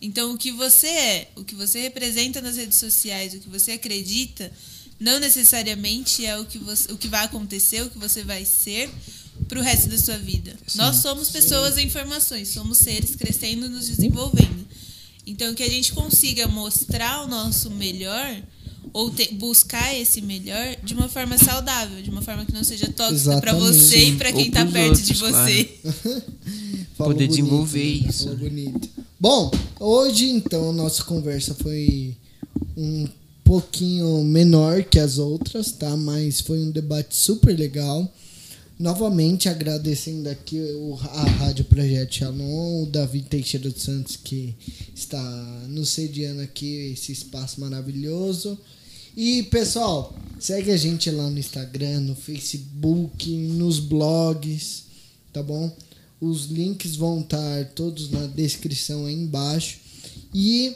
Então, 0.00 0.32
o 0.32 0.38
que 0.38 0.50
você 0.50 0.86
é, 0.86 1.30
o 1.36 1.44
que 1.44 1.54
você 1.54 1.78
representa 1.82 2.40
nas 2.40 2.56
redes 2.56 2.78
sociais, 2.78 3.34
o 3.34 3.40
que 3.40 3.50
você 3.50 3.72
acredita, 3.72 4.50
não 4.98 5.20
necessariamente 5.20 6.24
é 6.24 6.38
o 6.38 6.46
que, 6.46 6.58
você, 6.58 6.90
o 6.90 6.96
que 6.96 7.08
vai 7.08 7.26
acontecer, 7.26 7.82
o 7.82 7.90
que 7.90 7.98
você 7.98 8.24
vai 8.24 8.46
ser 8.46 8.90
pro 9.46 9.60
resto 9.60 9.90
da 9.90 9.98
sua 9.98 10.16
vida. 10.16 10.56
Nós 10.74 10.96
somos 10.96 11.28
pessoas 11.28 11.76
em 11.76 11.90
formações, 11.90 12.48
somos 12.48 12.78
seres 12.78 13.14
crescendo, 13.14 13.68
nos 13.68 13.88
desenvolvendo. 13.88 14.66
Então, 15.26 15.54
que 15.54 15.62
a 15.62 15.68
gente 15.68 15.92
consiga 15.92 16.48
mostrar 16.48 17.22
o 17.22 17.28
nosso 17.28 17.70
melhor 17.70 18.42
ou 18.92 19.10
te- 19.10 19.34
buscar 19.34 19.94
esse 19.94 20.20
melhor 20.20 20.76
de 20.82 20.94
uma 20.94 21.08
forma 21.08 21.38
saudável, 21.38 22.02
de 22.02 22.10
uma 22.10 22.22
forma 22.22 22.44
que 22.44 22.52
não 22.52 22.64
seja 22.64 22.88
tóxica 22.92 23.40
para 23.40 23.52
você 23.54 24.04
e 24.08 24.16
para 24.16 24.32
quem 24.32 24.50
tá 24.50 24.60
pros 24.62 24.72
perto 24.72 25.00
de 25.02 25.12
outros, 25.12 25.18
você. 25.20 25.68
Falou 26.96 27.14
Poder 27.14 27.26
bonito, 27.26 27.28
desenvolver 27.28 27.78
né? 28.02 28.08
isso. 28.08 28.24
Falou 28.24 28.38
bonito. 28.38 28.88
Bom, 29.18 29.50
hoje 29.78 30.28
então 30.30 30.70
a 30.70 30.72
nossa 30.72 31.02
conversa 31.04 31.54
foi 31.54 32.16
um 32.76 33.08
pouquinho 33.44 34.22
menor 34.24 34.84
que 34.84 34.98
as 34.98 35.18
outras, 35.18 35.72
tá? 35.72 35.96
Mas 35.96 36.40
foi 36.40 36.58
um 36.58 36.70
debate 36.70 37.16
super 37.16 37.56
legal. 37.58 38.10
Novamente 38.80 39.46
agradecendo 39.46 40.30
aqui 40.30 40.58
a 41.12 41.22
Rádio 41.24 41.66
Projeto 41.66 42.14
Shalom, 42.14 42.84
o 42.84 42.86
Davi 42.86 43.20
Teixeira 43.20 43.68
dos 43.68 43.82
Santos 43.82 44.16
que 44.16 44.54
está 44.94 45.22
nos 45.68 45.90
sediando 45.90 46.40
aqui 46.40 46.90
esse 46.94 47.12
espaço 47.12 47.60
maravilhoso. 47.60 48.58
E 49.14 49.42
pessoal, 49.42 50.16
segue 50.38 50.72
a 50.72 50.78
gente 50.78 51.10
lá 51.10 51.28
no 51.28 51.38
Instagram, 51.38 52.00
no 52.00 52.14
Facebook, 52.14 53.30
nos 53.30 53.78
blogs, 53.78 54.84
tá 55.30 55.42
bom? 55.42 55.70
Os 56.18 56.46
links 56.46 56.96
vão 56.96 57.20
estar 57.20 57.66
todos 57.74 58.10
na 58.10 58.28
descrição 58.28 59.04
aí 59.04 59.14
embaixo. 59.14 59.76
E 60.32 60.74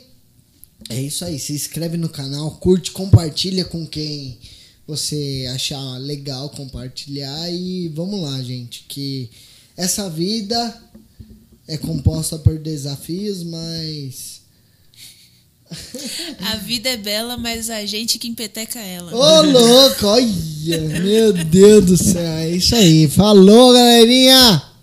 é 0.90 1.00
isso 1.00 1.24
aí. 1.24 1.38
Se 1.38 1.54
inscreve 1.54 1.96
no 1.96 2.10
canal, 2.10 2.50
curte, 2.50 2.90
compartilha 2.90 3.64
com 3.64 3.86
quem 3.86 4.36
você 4.86 5.48
achar 5.54 5.98
legal 5.98 6.50
compartilhar. 6.50 7.50
E 7.50 7.88
vamos 7.88 8.22
lá, 8.22 8.42
gente. 8.42 8.84
Que 8.88 9.30
essa 9.76 10.08
vida 10.08 10.80
é 11.66 11.76
composta 11.76 12.38
por 12.38 12.58
desafios, 12.58 13.42
mas. 13.42 14.42
A 16.40 16.56
vida 16.56 16.90
é 16.90 16.96
bela, 16.96 17.36
mas 17.36 17.70
a 17.70 17.84
gente 17.86 18.18
que 18.18 18.28
empeteca 18.28 18.78
ela. 18.78 19.12
Ô, 19.14 19.42
louco! 19.42 20.06
Olha! 20.06 20.80
Meu 21.02 21.32
Deus 21.32 21.84
do 21.86 21.96
céu! 21.96 22.22
É 22.22 22.50
isso 22.50 22.74
aí. 22.74 23.08
Falou, 23.08 23.72
galerinha! 23.72 24.73